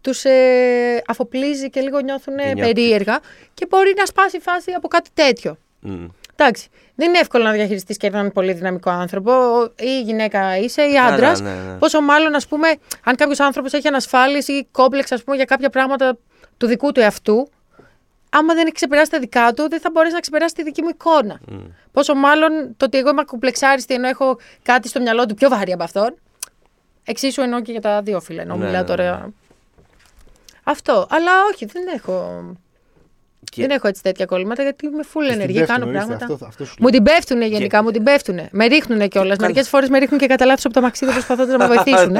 [0.00, 2.60] τους ε, αφοπλίζει και λίγο νιώθουν Και νιώθουν.
[2.62, 3.20] περίεργα
[3.54, 5.56] και μπορεί να σπάσει η φάση από κάτι τέτοιο.
[5.80, 6.04] Μμ.
[6.36, 9.32] Εντάξει, δεν είναι εύκολο να διαχειριστείς και έναν πολύ δυναμικό άνθρωπο.
[9.78, 11.40] Ή γυναίκα είσαι ή Καλά, άντρας.
[11.40, 11.78] ναι, ναι.
[11.78, 12.68] Πόσο μάλλον, ας πούμε,
[13.04, 16.18] αν κάποιος άνθρωπος έχει ανασφάλιση ή κόμπλεξ, ας πούμε, για κάποια πράγματα
[16.56, 17.48] του δικού του εαυτού,
[18.30, 20.88] άμα δεν έχει ξεπεράσει τα δικά του, δεν θα μπορέσει να ξεπεράσει τη δική μου
[20.88, 21.40] εικόνα.
[21.92, 25.72] Πόσο μάλλον το ότι εγώ είμαι ακουπλεξάριστη ενώ έχω κάτι στο μυαλό του πιο βαρύ
[25.72, 26.14] από αυτόν.
[27.04, 28.42] Εξίσου εννοώ και για τα δύο φύλλα.
[28.42, 29.32] Ενώ Ναι, μιλάω ναι, τώρα.
[30.64, 31.06] Αυτό.
[31.10, 32.44] Αλλά όχι, δεν έχω.
[33.50, 36.32] Και- Δεν έχω έτσι τέτοια κολλήματα γιατί είμαι full Στην ενεργή, πέφτουν, κάνω ορίστε, πράγματα.
[36.32, 38.40] αυτό- αυτό σου Μου την πέφτουν γενικά, μου την πέφτουν.
[38.50, 39.38] Με ρίχνουν κιόλας.
[39.38, 42.16] Μερικές φορές με ρίχνουν και κατά λάθος από το μαξίδι προσπαθώντας να με βοηθήσουν.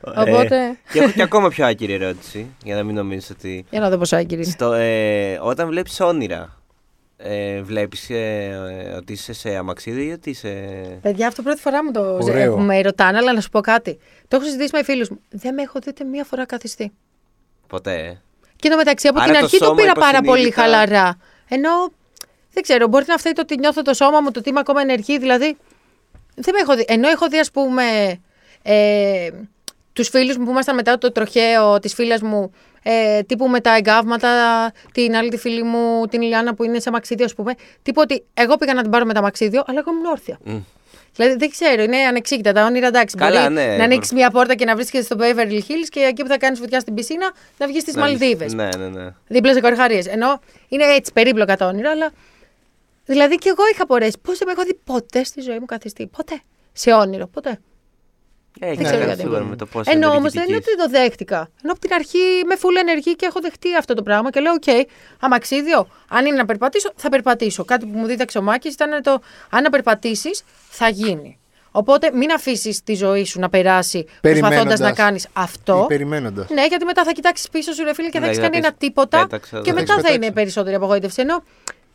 [0.00, 0.56] Οπότε.
[0.56, 3.64] Ε, και έχω και ακόμα πιο άκυρη ερώτηση, για να μην νομίζεις ότι...
[3.70, 4.50] Για να δω πόσο άγκυρη είναι.
[4.50, 6.56] Στο, ε, όταν βλέπεις όνειρα,
[7.16, 8.10] Ε, Βλέπεις
[8.96, 10.48] ότι είσαι σε αμαξίδι ή ότι είσαι.
[11.02, 12.54] Παιδιά, αυτό πρώτη φορά μου το Ωραίο.
[12.54, 13.98] που με ρωτάνε, αλλά να σου πω κάτι.
[14.28, 15.20] Το έχω συζητήσει με φίλους μου.
[15.30, 16.92] Δεν με έχω δει ούτε μία φορά καθιστεί.
[17.66, 17.94] Ποτέ.
[17.94, 18.20] ε.
[18.56, 20.62] Και εν τω μεταξύ από Άρα την το αρχή το σώμα πήρα πάρα πολύ υποσυνείδητα-
[20.62, 21.18] χαλαρά.
[21.48, 21.70] Ενώ
[22.52, 24.80] δεν ξέρω, μπορεί να φταίει το ότι νιώθω το σώμα μου, το ότι είμαι ακόμα
[24.80, 25.18] ενεργή.
[25.18, 25.56] Δηλαδή.
[26.34, 26.84] Δεν με έχω δει.
[26.88, 27.82] Ενώ έχω δει, ας πούμε,
[28.62, 29.28] ε,
[29.94, 32.50] τους φίλους μου που ήμασταν μετά το τροχαίο της φίλας μου,
[32.82, 34.28] ε, τύπου με τα εγκάβματα,
[34.92, 37.52] την άλλη τη φίλη μου, την Ιλιάνα που είναι σε μαξίδιο, ας πούμε.
[37.82, 40.38] Τύπου ότι εγώ πήγα να την πάρω με τα μαξίδιο, αλλά εγώ ήμουν όρθια.
[40.44, 40.58] Μμ.
[41.16, 42.86] Δηλαδή δεν ξέρω, είναι ανεξήγητα τα όνειρα.
[42.86, 43.76] Εντάξει, Καλά, μπορεί ναι.
[43.76, 46.58] να ανοίξεις μια πόρτα και να βρίσκεσαι στο Beverly Hills και εκεί που θα κάνεις
[46.60, 48.52] βουτιά στην πισίνα να βγεις στις Να- Μαλδίβες.
[48.52, 49.08] Ναι, ναι, ναι.
[49.26, 50.02] Δίπλα σε κορχαρίε.
[50.08, 52.10] Ενώ είναι έτσι περίπλοκα τα όνειρα, αλλά.
[53.04, 54.16] Δηλαδή και εγώ είχα μπορέσει.
[54.22, 56.06] Πώς δεν με έχω δει ποτέ στη ζωή μου καθιστεί.
[56.06, 56.40] Ποτέ.
[56.72, 57.58] Σε όνειρο, ποτέ.
[58.60, 59.20] Έχει Δεν να ξέρω κάνει γιατί.
[59.20, 61.48] σίγουρα με το πώ Ενώ όμως δεν είναι ότι το δέχτηκα.
[61.62, 64.52] Ενώ από την αρχή είμαι full ενεργή και έχω δεχτεί αυτό το πράγμα και λέω:
[64.52, 64.86] Οκ,
[65.20, 67.64] αμαξίδιο, αν είναι να περπατήσω, θα περπατήσω.
[67.64, 71.38] Κάτι που μου δίδαξε ο Μάκης ήταν το αν να περπατήσεις, θα γίνει.
[71.70, 74.80] Οπότε μην αφήσεις τη ζωή σου να περάσει προσπαθώντας Περιμένοντας.
[74.80, 75.84] να κάνεις αυτό.
[75.88, 76.48] Περιμένοντας.
[76.50, 78.56] Ναι, γιατί μετά θα κοιτάξεις πίσω σου, ρε φίλε, και θα Ναι, έχεις θα κάνει
[78.56, 79.20] πεις, ένα τίποτα.
[79.20, 80.32] πέταξα, και δεν μετά έχεις θα είναι πετάξει.
[80.32, 81.20] περισσότερη απογοήτευση.
[81.20, 81.42] Ενώ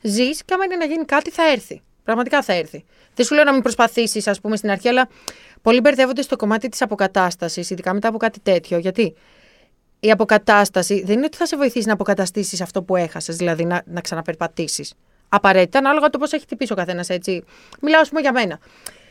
[0.01, 1.82] ζεις και άμα είναι να γίνει κάτι, θα έρθει.
[2.03, 2.86] Πραγματικά θα έρθει.
[3.16, 5.10] Δεν σου λέω να μην προσπαθήσεις, ας πούμε, στην αρχή, αλλά
[5.62, 8.78] πολλοί μπερδεύονται στο κομμάτι της αποκατάστασης, ειδικά μετά από κάτι τέτοιο.
[8.78, 9.16] Γιατί;
[9.99, 13.82] Η αποκατάσταση δεν είναι ότι θα σε βοηθήσει να αποκαταστήσεις αυτό που έχασες, δηλαδή να,
[13.86, 14.93] να ξαναπερπατήσεις.
[15.30, 17.43] Απαραίτητα, ανάλογα το πώς έχει χτυπήσει ο καθένας έτσι.
[17.82, 18.60] Μιλάω, ας πούμε, για μένα.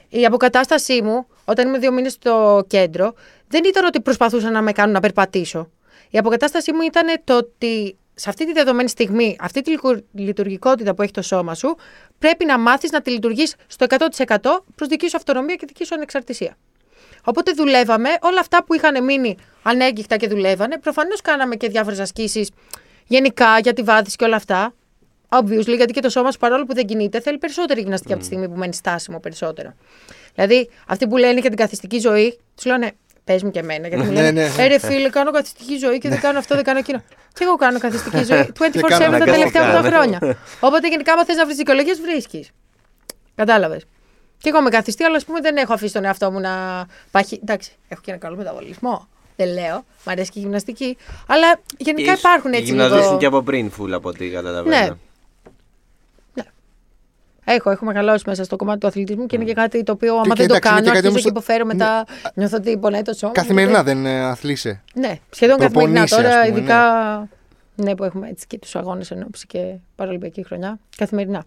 [0.08, 3.14] Η αποκατάστασή μου, όταν είμαι δύο μήνες στο κέντρο,
[3.48, 5.70] δεν ήταν ότι προσπαθούσαν να με κάνουν να περπατήσω.
[6.10, 10.94] Η αποκατάστασή μου ήταν το ότι σε αυτή τη δεδομένη στιγμή, αυτή τη λειτουργ- λειτουργικότητα
[10.94, 11.76] που έχει το σώμα σου,
[12.18, 15.94] πρέπει να μάθεις να τη λειτουργείς στο 100% προς δική σου αυτονομία και δική σου
[15.94, 16.56] ανεξαρτησία.
[17.24, 20.78] Οπότε δουλεύαμε, όλα αυτά που είχαν μείνει ανέγκυχτα και δουλεύανε.
[20.78, 22.50] Προφανώς κάναμε και διάφορες ασκήσεις
[23.06, 24.74] γενικά για τη βάθηση και όλα αυτά.
[25.28, 28.26] Obviously, γιατί και το σώμα σου παρόλο που δεν κινείται, θέλει περισσότερη γυμναστική από τη
[28.26, 29.74] στιγμή που μένει στάσιμο περισσότερο.
[30.34, 32.92] Δηλαδή, αυτοί που λένε για την καθιστική ζωή, τους λένε
[33.28, 33.88] πες μου και εμένα.
[33.88, 34.62] Γιατί μου Ναι, λένε, ναι.
[34.62, 37.02] Ε, ρε φίλε, κάνω καθιστική ζωή και δεν κάνω αυτό, δεν κάνω εκείνο.
[37.32, 39.88] Και εγώ κάνω καθιστική ζωή 24-7 Και τα κάνω αναγκαστικά, τελευταία 8 ναι.
[39.88, 40.18] χρόνια.
[40.66, 42.50] Οπότε γενικά, άμα θες να βρεις δικαιολογίες, βρίσκεις.
[43.34, 43.86] Κατάλαβες.
[44.38, 47.38] Και εγώ με καθιστή, αλλά ας πούμε δεν έχω αφήσει τον εαυτό μου να πάχει.
[47.42, 49.08] Εντάξει, έχω και ένα καλό μεταβολισμό.
[49.36, 49.84] Δεν λέω.
[50.04, 50.96] Μ' αρέσει και η γυμναστική.
[51.26, 53.18] Αλλά γενικά υπάρχουν έτσι Γυμναζόσουν λίγο.
[53.18, 54.98] και από πριν, φουλ από ό,τι καταλαβαίνω.
[57.48, 57.54] Ναι.
[57.54, 60.22] Έχω, έχω μεγαλώσει μέσα στο κομμάτι του αθλητισμού και είναι και κάτι το οποίο, άμα
[60.22, 62.04] Και δεν το εντάξει, είναι κάνω, και κάτι αρχίζω όμως και το- υποφέρω μετά.
[62.34, 63.32] Νιώθω ότι πονάει το σώμα.
[63.36, 63.42] μου.
[63.42, 64.82] Καθημερινά δεν ε, αθλείσαι.
[64.94, 67.28] Ναι, σχεδόν καθημερινά Προπονείσαι, τώρα, ας πούμε, ειδικά.
[67.74, 67.94] Ναι.
[67.94, 70.78] που έχουμε έτσι και τους αγώνες ενόψη και παραλυμπιακή χρονιά.
[70.96, 71.44] Καθημερινά.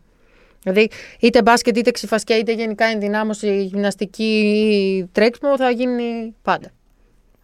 [0.63, 0.89] Δηλαδή,
[1.19, 4.23] είτε μπάσκετ, είτε ξυφασκέ, είτε γενικά ενδυνάμωση, γυμναστική
[5.03, 6.67] ή τρέξιμο θα γίνει πάντα.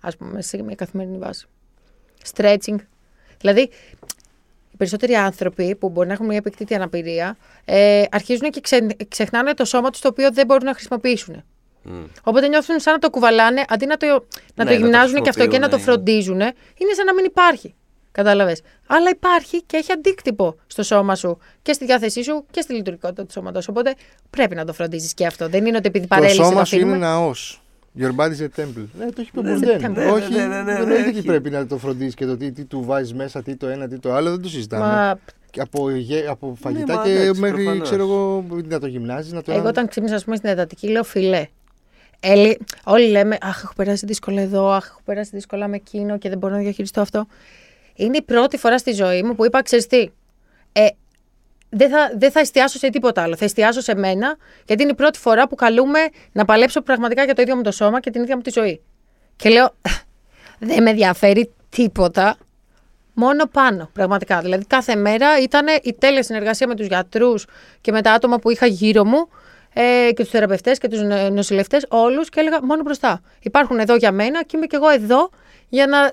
[0.02, 1.46] Α πούμε, σε μια καθημερινή βάση.
[2.36, 2.76] Stretching.
[3.40, 4.27] Δηλαδή, οι
[4.78, 9.66] περισσότεροι άνθρωποι που μπορεί να έχουν μια επεκτήτη αναπηρία ε, αρχίζουν και ξε- ξεχνάνε το
[9.66, 11.44] σώμα τους το οποίο δεν μπορούν να χρησιμοποιήσουν.
[11.84, 12.04] Μμ.
[12.24, 14.20] Οπότε νιώθουν σαν να το κουβαλάνε, αντί να το, να Ναι,
[14.56, 16.40] το να το γυμνάζουν και αυτό και να το χρησιμοποιούν, φροντίζουν,
[16.78, 17.76] είναι σαν να μην υπάρχει.
[18.12, 18.62] Κατάλαβες.
[18.88, 23.26] Αλλά υπάρχει και έχει αντίκτυπο στο σώμα σου και στη διάθεσή σου και στη λειτουργικότητα
[23.26, 23.68] του σώματος.
[23.68, 23.94] Οπότε
[24.30, 25.50] πρέπει να το φροντίζεις και αυτό.
[25.50, 27.06] Δεν είναι ότι επειδή Το παρέλυσε σώμα το σου είναι αφήνουμε.
[27.08, 27.62] ναός.
[28.00, 28.86] Your body is a temple.
[29.00, 29.92] Ναι, το έχει πει ο Ναι, Μπουρντέν.
[29.92, 31.18] ναι, Όχι, ναι, ναι, ναι, δεν ναι, έχει έχει.
[31.18, 33.88] ότι πρέπει να το φροντίζει και το τι, τι του βάζεις μέσα, τι το ένα,
[33.88, 34.30] τι το άλλο.
[34.30, 34.86] Δεν το συζητάμε.
[34.86, 35.20] Μα
[35.52, 37.90] Και Από, γε- από φαγητά μα και εντάξει, μέχρι προφανώς.
[37.90, 39.52] ξέρω εγώ να το γυμνάζεις, να το.
[39.52, 41.46] εγώ όταν ξύπνησα, ας πούμε, στην εντατική, λέω φιλέ.
[42.20, 46.30] Έλει, όλοι λέμε, Αχ, έχω περάσει δύσκολα εδώ, Αχ, έχω περάσει δύσκολα με εκείνο και
[46.30, 47.28] δεν μπορώ να διαχειριστώ αυτό.
[47.96, 50.10] Είναι η πρώτη φορά στη ζωή μου που είπα, ξέρεις τι,
[50.72, 50.88] ε,
[51.78, 53.36] δεν θα, δεν θα εστιάσω σε τίποτα άλλο.
[53.36, 56.00] Θα εστιάσω σε μένα, γιατί είναι η πρώτη φορά που καλούμε
[56.32, 58.82] να παλέψω πραγματικά για το ίδιο μου το σώμα και την ίδια μου τη ζωή.
[59.36, 59.76] Και λέω,
[60.70, 62.38] δεν με ενδιαφέρει τίποτα,
[63.14, 64.40] μόνο πάνω, πραγματικά.
[64.40, 67.46] Δηλαδή, κάθε μέρα ήταν η τέλεια συνεργασία με τους γιατρούς
[67.82, 69.30] και με τα άτομα που είχα γύρω μου
[69.74, 71.02] ε, και τους θεραπευτές και τους
[71.32, 73.22] νοσηλευτές, όλους και έλεγα μόνο μπροστά.
[73.40, 75.30] Υπάρχουν εδώ για μένα και είμαι κι εγώ εδώ
[75.70, 76.12] για να,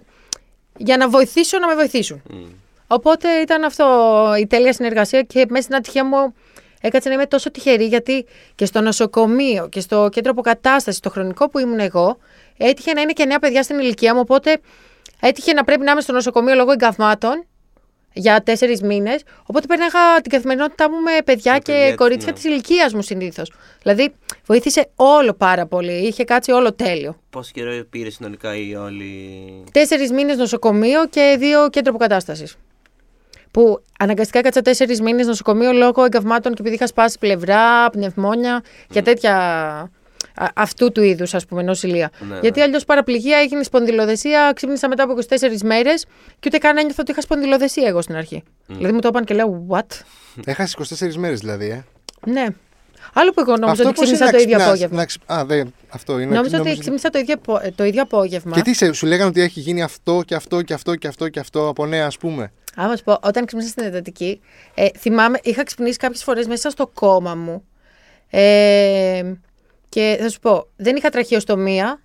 [0.76, 2.22] για να βοηθήσω να με βοηθήσουν.
[2.30, 2.63] Μμ.
[2.87, 3.87] Οπότε ήταν αυτό
[4.41, 6.35] η τέλεια συνεργασία και μέσα στην ατυχία μου
[6.80, 11.49] έκατσε να είμαι τόσο τυχερή γιατί και στο νοσοκομείο και στο κέντρο αποκατάστασης, το χρονικό
[11.49, 12.18] που ήμουν εγώ,
[12.57, 14.20] έτυχε να είναι και νέα παιδιά στην ηλικία μου.
[14.20, 14.61] Οπότε
[15.20, 17.47] έτυχε να πρέπει να είμαι στο νοσοκομείο λόγω εγκαυμάτων
[18.12, 19.22] για τέσσερις μήνες.
[19.47, 22.35] Οπότε πέρναγα την καθημερινότητά μου με παιδιά Με και παιδιά, κορίτσια ναι.
[22.35, 23.53] της ηλικίας μου συνήθως.
[23.82, 24.14] Δηλαδή
[24.47, 25.93] βοήθησε όλο πάρα πολύ.
[25.93, 27.16] Είχε κάτσει όλο τέλειο.
[27.30, 29.64] Πόσο καιρό πήρε συνολικά η όλη.
[29.72, 32.57] Τέσσερις μήνες νοσοκομείο και δύο κέντρο αποκατάστασης.
[33.55, 39.02] Που αναγκαστικά έκατσα τέσσερις μήνες νοσοκομείο λόγω εγκαυμάτων και επειδή είχα σπάσει πλευρά, πνευμόνια και
[39.02, 39.34] τέτοια
[40.34, 42.11] α, αυτού του είδους, ας πούμε, νοσηλεία.
[42.28, 42.64] Ναι, Γιατί ναι.
[42.64, 46.05] αλλιώς παραπληγία έγινε σπονδυλοδεσία, ξύπνησα μετά από 24 μέρες
[46.40, 48.42] και ούτε καν ένιωθα ότι είχα σπονδυλοδεσία εγώ στην αρχή.
[48.66, 50.00] Δηλαδή μου το είπαν και λέω, What?
[50.44, 51.84] Έχασες 24 μέρες δηλαδή, ε;
[52.30, 52.46] Ναι.
[53.14, 54.96] Άλλο που εγώ νόμιζα ότι πώς είναι ξύπνησα να το ίδιο ξυπνάς- απόγευμα.
[54.96, 55.64] να ξυ- Α, δε,
[55.95, 56.34] αυτό είναι.
[56.34, 58.55] Νόμιζα ότι νομίζω- ξύπνησα το ίδιο, απο- το ίδιο απόγευμα.
[58.55, 61.28] Και τι σε, σου λέγανε ότι έχει γίνει αυτό και αυτό και αυτό και αυτό
[61.28, 64.40] και αυτό από νέα, ας πούμε; Άμα σου πω, όταν ξύπνησα στην εντατική,
[64.74, 67.64] ε, θυμάμαι, είχα ξυπνήσει κάποιες φορές μέσα στο κόμμα μου.
[68.30, 69.32] Ε,
[69.88, 72.03] και θα σου πω, δεν είχα τραχιοστομία.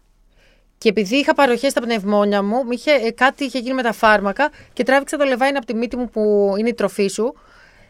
[0.77, 3.91] Και επειδή είχα παροχές στα πνευμόνια μου, μ' είχε, ε, κάτι είχε γίνει με τα
[3.93, 7.33] φάρμακα και τράβηξα το λεβάιν από τη μύτη μου που είναι η τροφή σου.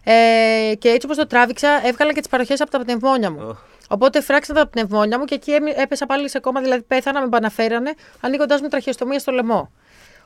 [0.03, 3.39] Ε, και έτσι όπως το τράβηξα, έβγαλα και τις παροχές από τα πνευμόνια μου.
[3.47, 3.57] Οχ.
[3.91, 7.25] Οπότε φράξαν τα πνευμόνια μου και εκεί έμει- έπεσα πάλι σε κόμμα, δηλαδή πέθανα, με
[7.25, 9.71] επαναφέρανε, ανοίγοντα μου τραχιοστομία στο λαιμό.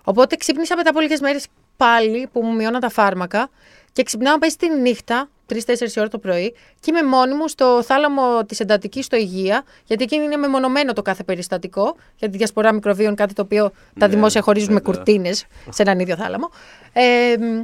[0.04, 1.46] Οπότε ξύπνησα μετά από λίγες μέρες
[1.78, 3.50] πάλι που μου μειώνα τα φάρμακα
[3.92, 5.56] και ξυπνάω πέσει τη νύχτα, 3-4
[5.98, 10.16] ώρα το πρωί, και είμαι μόνη μου στο θάλαμο της εντατικής στο Υγεία, γιατί εκεί
[10.16, 13.64] είναι μεμονωμένο το κάθε περιστατικό, για τη διασπορά μικροβίων, κάτι το οποίο
[14.00, 14.94] τα Ναι, δημόσια χωρίζουν με βέβαια.
[14.96, 16.50] κουρτίνες σε έναν ίδιο θάλαμο.
[16.94, 17.62] Ε, μ,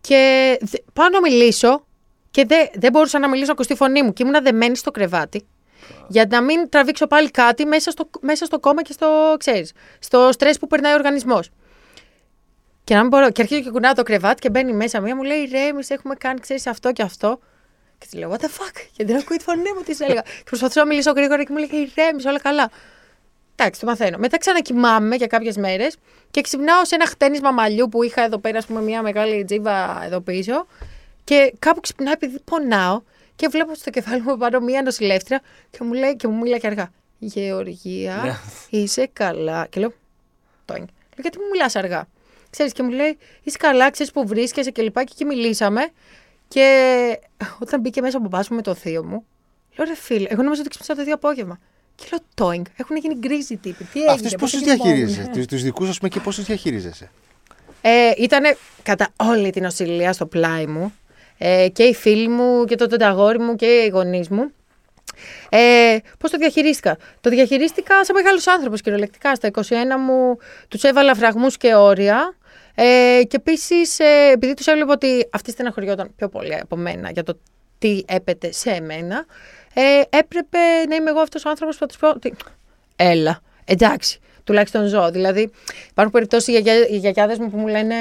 [0.00, 1.84] και δε- πάω να μιλήσω
[2.32, 4.90] και δεν δεν μπορούσα να μιλήσω, να ακουστεί η φωνή μου και ήμουν δεμένη στο
[4.90, 5.46] κρεβάτι.
[6.08, 10.28] Για να μην τραβήξω πάλι κάτι μέσα στο, μέσα στο κόμμα και στο, ξέρεις, στο
[10.32, 11.50] στρες που περνάει ο οργανισμός.
[12.84, 13.30] Και να μην μπορώ.
[13.30, 16.14] Και αρχίζω και κουνάω το κρεβάτι και μπαίνει μέσα μία, μου λέει ρε, εμείς έχουμε
[16.14, 17.38] κάνει, ξέρεις, αυτό και αυτό.
[17.98, 20.20] Και της λέω, what the fuck, γιατί δεν ακούει τη φωνή μου, της έλεγα.
[20.20, 22.70] και προσπαθούσα να μιλήσω γρήγορα και μου λέει, ρε, εμείς όλα καλά.
[23.56, 24.18] Εντάξει, το μαθαίνω.
[24.18, 25.96] Μετά ξανακοιμάμαι για κάποιες μέρες
[26.30, 30.02] και ξυπνάω σε ένα χτένισμα μαλλιού που είχα εδώ πέρα, ας πούμε, μια μεγάλη τζίβα
[30.04, 30.66] εδώ πίσω.
[31.24, 33.02] Και κάπου ξυπνάω επειδή πονάω
[33.36, 36.66] και βλέπω στο κεφάλι μου πάνω μια νοσηλεύτρια και μου λέει και μου μιλάει και
[36.66, 36.90] αργά.
[37.18, 37.28] Ναι.
[37.28, 39.66] Γεωργία, είσαι καλά.
[39.70, 39.92] Και λέω,
[40.64, 40.80] Τόνι.
[40.80, 42.08] Λέω, γιατί μου μιλάς αργά;
[42.50, 45.04] Ξέρεις, και μου λέει, είσαι καλά, ξέρεις που βρίσκεσαι και λοιπά.
[45.04, 45.90] Και εκεί μιλήσαμε.
[46.48, 47.18] Και
[47.58, 49.24] όταν μπήκε μέσα ο μπαμπάς μου με το θείο μου,
[49.76, 51.58] λέω ρε φίλε, εγώ νόμιζα ότι ξύπνησα το ίδιο απόγευμα.
[51.94, 53.84] Και λέω Τόινγκ, έχουν γίνει γκρίζοι τύποι.
[53.84, 55.32] Τι έγινε, Αυτούς πώς πώς τους έγινε διαχειρίζεσαι, μόνο.
[55.34, 57.10] τους τους δικούς, ας πούμε, και πώ του διαχειρίζεσαι;
[57.80, 60.94] Ε, ήταν κατά όλη την νοσηλεία στο πλάι μου.
[61.44, 64.52] Ε, και οι φίλοι μου και το τενταγόρι μου και οι γονείς μου.
[65.48, 69.34] Ε, Πώς το διαχειρίστηκα; Το διαχειρίστηκα σαν μεγάλος άνθρωπος κυριολεκτικά.
[69.34, 69.60] Στα 21
[69.98, 70.36] μου
[70.68, 72.36] τους έβαλα φραγμούς και όρια.
[72.74, 77.22] Ε, και επίσης, ε, επειδή τους έβλεπα ότι αυτοί στεναχωριόταν πιο πολύ από μένα για
[77.22, 77.38] το
[77.78, 79.24] τι έπεται σε εμένα,
[79.74, 82.34] ε, έπρεπε να είμαι εγώ αυτός ο άνθρωπος που θα τους πω ότι.
[82.96, 85.10] Έλα, εντάξει, τουλάχιστον ζω.
[85.10, 85.50] Δηλαδή,
[85.90, 87.94] υπάρχουν περιπτώσεις οι, γιαγιά, οι γιαγιάδες μου που μου λένε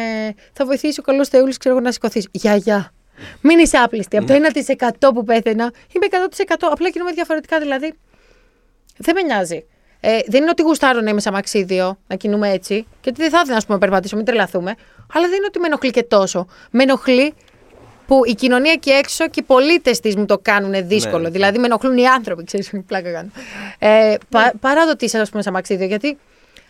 [0.53, 2.27] Θα βοηθήσει ο καλός Θεούλης, ξέρω εγώ, να σηκωθείς.
[2.31, 2.91] Γιαγιά.
[3.41, 4.17] Μην είσαι άπληστη.
[4.17, 6.55] Από το 1% που πέθαινα, είμαι 100%.
[6.71, 7.59] Απλά κινούμαι διαφορετικά.
[7.59, 7.93] Δηλαδή,
[8.97, 9.65] δεν με νοιάζει.
[9.99, 12.87] Ε, δεν είναι ότι γουστάρω να είμαι σαν μαξίδιο, να κινούμε έτσι.
[13.03, 14.75] Γιατί δεν θα ήθελα να πούμε, περπατήσω, μην τρελαθούμε.
[15.13, 16.47] Αλλά δεν είναι ότι με ενοχλεί και τόσο.
[16.71, 17.33] Με ενοχλεί
[18.07, 21.23] που η κοινωνία εκεί έξω και οι πολίτες της μου το κάνουν δύσκολο.
[21.23, 23.29] Ναι, δηλαδή, με ενοχλούν οι άνθρωποι, ξέρεις, πλάκα κάνω.
[23.79, 25.85] Ε, πα, παρά το ότι είσαι, ας πούμε, σαν μαξίδιο.
[25.85, 26.17] Γιατί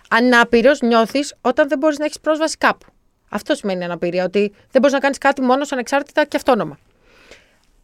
[0.10, 2.86] ανάπηρος νιώθεις όταν δεν μπορείς να έχεις πρόσβαση κάπου.
[3.34, 4.23] Αυτό σημαίνει αναπηρία.
[4.23, 4.39] Ότι
[4.71, 6.77] δεν μπορείς να κάνεις κάτι μόνος ανεξάρτητα και αυτόνομα.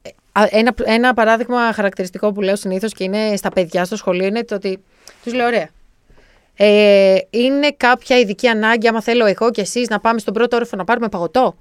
[0.02, 4.26] Ε, α, Ένα, ένα παράδειγμα χαρακτηριστικό που λέω συνήθως και είναι στα παιδιά στο σχολείο
[4.26, 4.84] είναι το ότι
[5.24, 5.70] τους λέω: Ωραία.
[6.60, 10.76] Ε, είναι κάποια ειδική ανάγκη, άμα θέλω εγώ και εσείς να πάμε στον πρώτο όροφο
[10.76, 11.56] να πάρουμε παγωτό.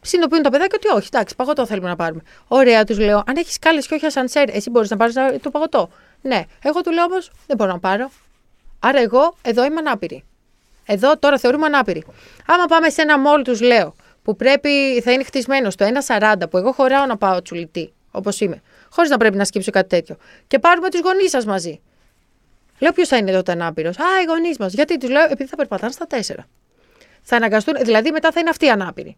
[0.00, 2.22] Συνειδητοποιούν τα παιδάκια ότι όχι, εντάξει, παγωτό θέλουμε να πάρουμε.
[2.48, 5.90] Ωραία, τους λέω: Αν έχεις κάλε και όχι ασανσέρ, εσύ μπορείς να πάρεις το παγωτό.
[6.20, 6.44] Ναι.
[6.62, 8.10] Εγώ του λέω όμως: Δεν μπορώ να πάρω.
[8.78, 10.24] Άρα εγώ εδώ είμαι ανάπηρη.
[10.92, 12.04] Εδώ τώρα θεωρούμε ανάπηρη.
[12.46, 16.56] Άμα πάμε σε ένα μόλ, τους λέω, που πρέπει, θα είναι χτισμένος στο 1,40 που
[16.56, 20.16] εγώ χωράω να πάω τσουλητή, όπως είμαι, χωρίς να πρέπει να σκύψω κάτι τέτοιο.
[20.46, 21.80] Και πάρουμε τους γονείς σας μαζί.
[22.78, 24.72] Λέω ποιος θα είναι τότε ανάπηρος; Α, οι γονείς μας.
[24.72, 26.46] Γιατί τους λέω, επειδή θα περπατάνε στα 4.
[27.22, 29.16] Θα αναγκαστούν, δηλαδή μετά θα είναι αυτοί οι ανάπηροι.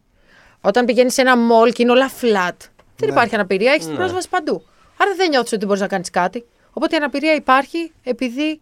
[0.60, 2.56] Όταν πηγαίνεις σε ένα μόλ και είναι όλα flat,
[2.96, 4.66] δεν υπάρχει αναπηρία, έχεις την πρόσβαση παντού.
[4.96, 6.44] Άρα δεν νιώθεις ότι μπορείς να κάνεις κάτι.
[6.72, 8.60] Οπότε η αναπηρία υπάρχει επειδή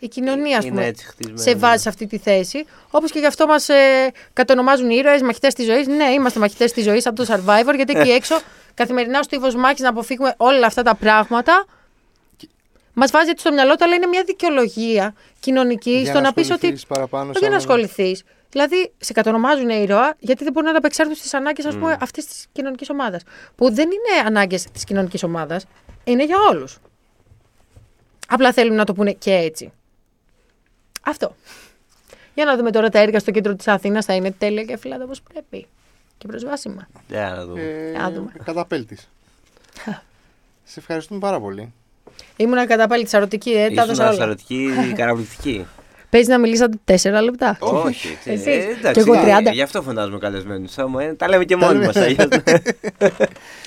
[0.00, 2.64] η κοινωνία, ας Είναι πούμε, έτσι χτισμένη, σε βάζει σε αυτή τη θέση.
[2.90, 5.86] Όπως και γι' αυτό μας ε, κατονομάζουν οι ήρωες, μαχητές της ζωής.
[5.86, 8.40] Ναι, είμαστε μαχητές της ζωής από το survivor, γιατί εκεί έξω
[8.74, 11.64] καθημερινά ο στίβος μάχη να αποφύγουμε όλα αυτά τα πράγματα.
[12.92, 16.32] Μας βάζει έτσι στο μυαλό του, αλλά είναι μια δικαιολογία κοινωνική Για στο να να
[16.32, 16.54] πεις ότι.
[16.54, 18.22] ασχοληθείς παραπάνω Όχι για να σαν- ασχοληθείς.
[18.50, 21.96] Δηλαδή, σε κατονομάζουν ήρωα γιατί δεν μπορούν να ανταπεξέλθουν στις ανάγκες mm.
[22.00, 23.22] αυτής της κοινωνικής ομάδας.
[23.54, 25.64] Που δεν είναι ανάγκες της κοινωνικής ομάδας,
[26.04, 26.78] είναι για όλους.
[28.28, 29.72] Απλά θέλουν να το πούνε και έτσι.
[31.00, 31.36] Αυτό.
[32.34, 35.04] Για να δούμε τώρα τα έργα στο κέντρο της Αθήνας θα είναι τέλεια και φυλάτα
[35.04, 35.66] όπως πρέπει.
[36.18, 36.88] Και προσβάσιμα.
[37.08, 37.60] Για να δούμε.
[37.94, 38.32] Ε, Να δούμε.
[38.44, 39.08] Καταπέλτης.
[40.64, 41.72] Σε ευχαριστούμε πάρα πολύ.
[42.36, 44.10] Ήμουνα κατά πάλι τσαρωτική, ε, τα Ήσουν έδωσα όλα.
[44.12, 45.66] ασαρωτική, καταπληκτική.
[46.10, 47.56] Παίζει να μιλήσατε τέσσερα λεπτά.
[47.60, 48.18] Όχι.
[48.24, 48.46] Εσείς.
[48.46, 49.52] ε, εντάξει, Κι εγώ 30.
[49.52, 50.74] Γι' αυτό φαντάζομαι καλεσμένους.
[51.16, 51.92] Τα λέμε και μόνοι λέμε.
[51.96, 52.58] μα.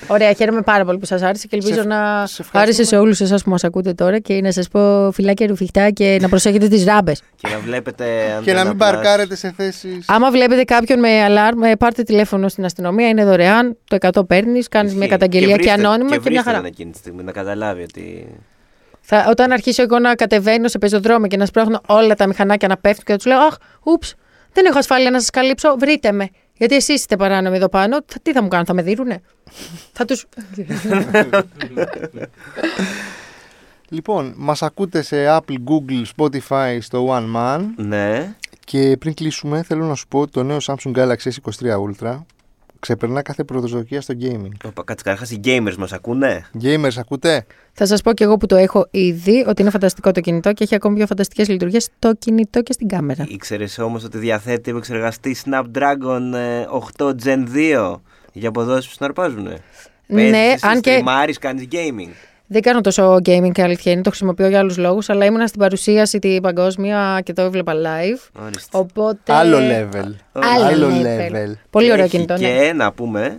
[0.07, 2.63] Ωραία, χαίρομαι πάρα πολύ που σας άρεσε και ελπίζω Σε- να σε ευχαριστούμε.
[2.63, 6.17] άρεσε σε όλους εσάς που μας ακούτε τώρα και να σας πω φυλάκια ρουφιχτά και
[6.21, 7.21] να προσέχετε τις ράμπες.
[7.35, 8.05] Και να βλέπετε.
[8.43, 8.77] Και να Antenna μην Plus.
[8.77, 10.05] παρκάρετε σε θέσεις.
[10.07, 13.77] Άμα βλέπετε κάποιον με αλάρμ, ε, πάρτε τηλέφωνο στην αστυνομία, είναι δωρεάν.
[13.87, 15.11] Το 100 παίρνεις, κάνεις μια Ισχύει.
[15.17, 16.57] καταγγελία και, βρίστε- ανώνυμα και, και μια βρίστε χαρά.
[16.57, 18.27] τον εκείνη τη στιγμή να καταλάβει ότι.
[19.05, 22.77] Θα, όταν αρχίσω εγώ να κατεβαίνω σε πεζοδρόμιο και να σπρώχνω όλα τα μηχανάκια να
[22.77, 24.15] πέφτουν και να τους λέω Αχ, ούψ,
[24.53, 26.29] δεν έχω ασφάλεια να σας καλύψω, βρείτε με.
[26.57, 27.97] Γιατί εσείς είστε παράνομοι εδώ πάνω.
[28.05, 29.21] Θα- Τι θα μου κάνουν, θα με δίνουνε.
[29.93, 30.15] θα του.
[33.89, 37.61] Λοιπόν, μας ακούτε σε Apple, Google, Spotify, στο One Man.
[37.75, 38.35] Ναι.
[38.65, 42.19] Και πριν κλείσουμε, θέλω να σου πω ότι το νέο Samsung Galaxy S23 Ultra
[42.83, 44.51] ξεπερνά κάθε προσδοκία στο gaming.
[44.65, 48.45] Όπα, Κάτσε καταρχάς οι gamers μας ακούνε; Gamers, ακούτε; θα σας πω κι εγώ που
[48.45, 52.13] το έχω ήδη ότι είναι φανταστικό το κινητό και έχει ακόμη πιο φανταστικές λειτουργίες στο
[52.13, 53.25] κινητό και στην κάμερα.
[53.27, 56.65] Ήξερες όμως ότι διαθέτει επεξεργαστή Snapdragon ε,
[56.97, 57.45] 8 Gen
[57.83, 57.95] 2
[58.33, 59.47] για αποδόσεις που συναρπάζουν.
[60.07, 61.03] Ναι, αν και-
[61.39, 62.09] κάνεις gaming.
[62.53, 65.59] Δεν κάνω τόσο gaming και αλήθεια είναι, το χρησιμοποιώ για άλλους λόγους, αλλά ήμουνα στην
[65.59, 68.41] παρουσίαση την παγκόσμια και το έβλεπα live.
[68.43, 68.77] Ορίστε.
[68.77, 69.33] Οπότε.
[69.33, 70.11] Άλλο level.
[70.31, 71.53] Άλλο level.
[71.69, 72.39] Πολύ ωραίο Έχει κινητό, ναι.
[72.39, 73.37] Και να πούμε,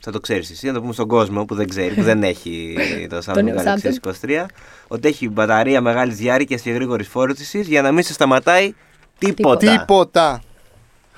[0.00, 2.76] θα το ξέρεις εσύ, να το πούμε στον κόσμο που δεν ξέρει, που δεν έχει
[3.08, 4.10] το Samsung νέο Galaxy Samsung.
[4.30, 4.44] S23,
[4.88, 8.74] ότι έχει μπαταρία μεγάλης διάρκειας και γρήγορης φόρτισης για να μην σε σταματάει
[9.18, 9.78] τίποτα.
[9.78, 10.42] Τίποτα.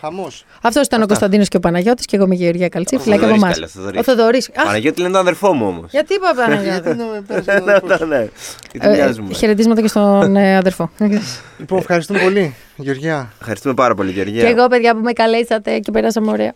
[0.00, 0.44] Χαμός.
[0.62, 2.96] Αυτός ήταν ο Κωνσταντίνος και ο Παναγιώτης και εγώ είμαι η Γεωργία Καλτσή.
[2.96, 3.54] Ο Φιλάκια από Θοδωρής εμάς.
[3.54, 4.00] καλές, Θοδωρής.
[4.00, 4.42] Ο Θοδωρή.
[4.66, 5.90] Παναγιώτη λένε τον αδερφό μου όμως.
[5.90, 8.06] Γιατί είπα Παναγιώτη; Γιατί να με πέρασε ο αδερφός σου.
[8.06, 8.26] Ναι,
[8.72, 9.34] τι Ε, μοιάζουμε.
[9.34, 10.90] Χαιρετίσματα και στον ε, αδερφό.
[11.58, 13.32] Λοιπόν, ευχαριστούμε πολύ, Γεωργιά.
[13.40, 14.42] Ευχαριστούμε πάρα πολύ, Γεωργία.
[14.42, 16.52] και εγώ, παιδιά, που με καλέσατε και περάσαμε ωραία.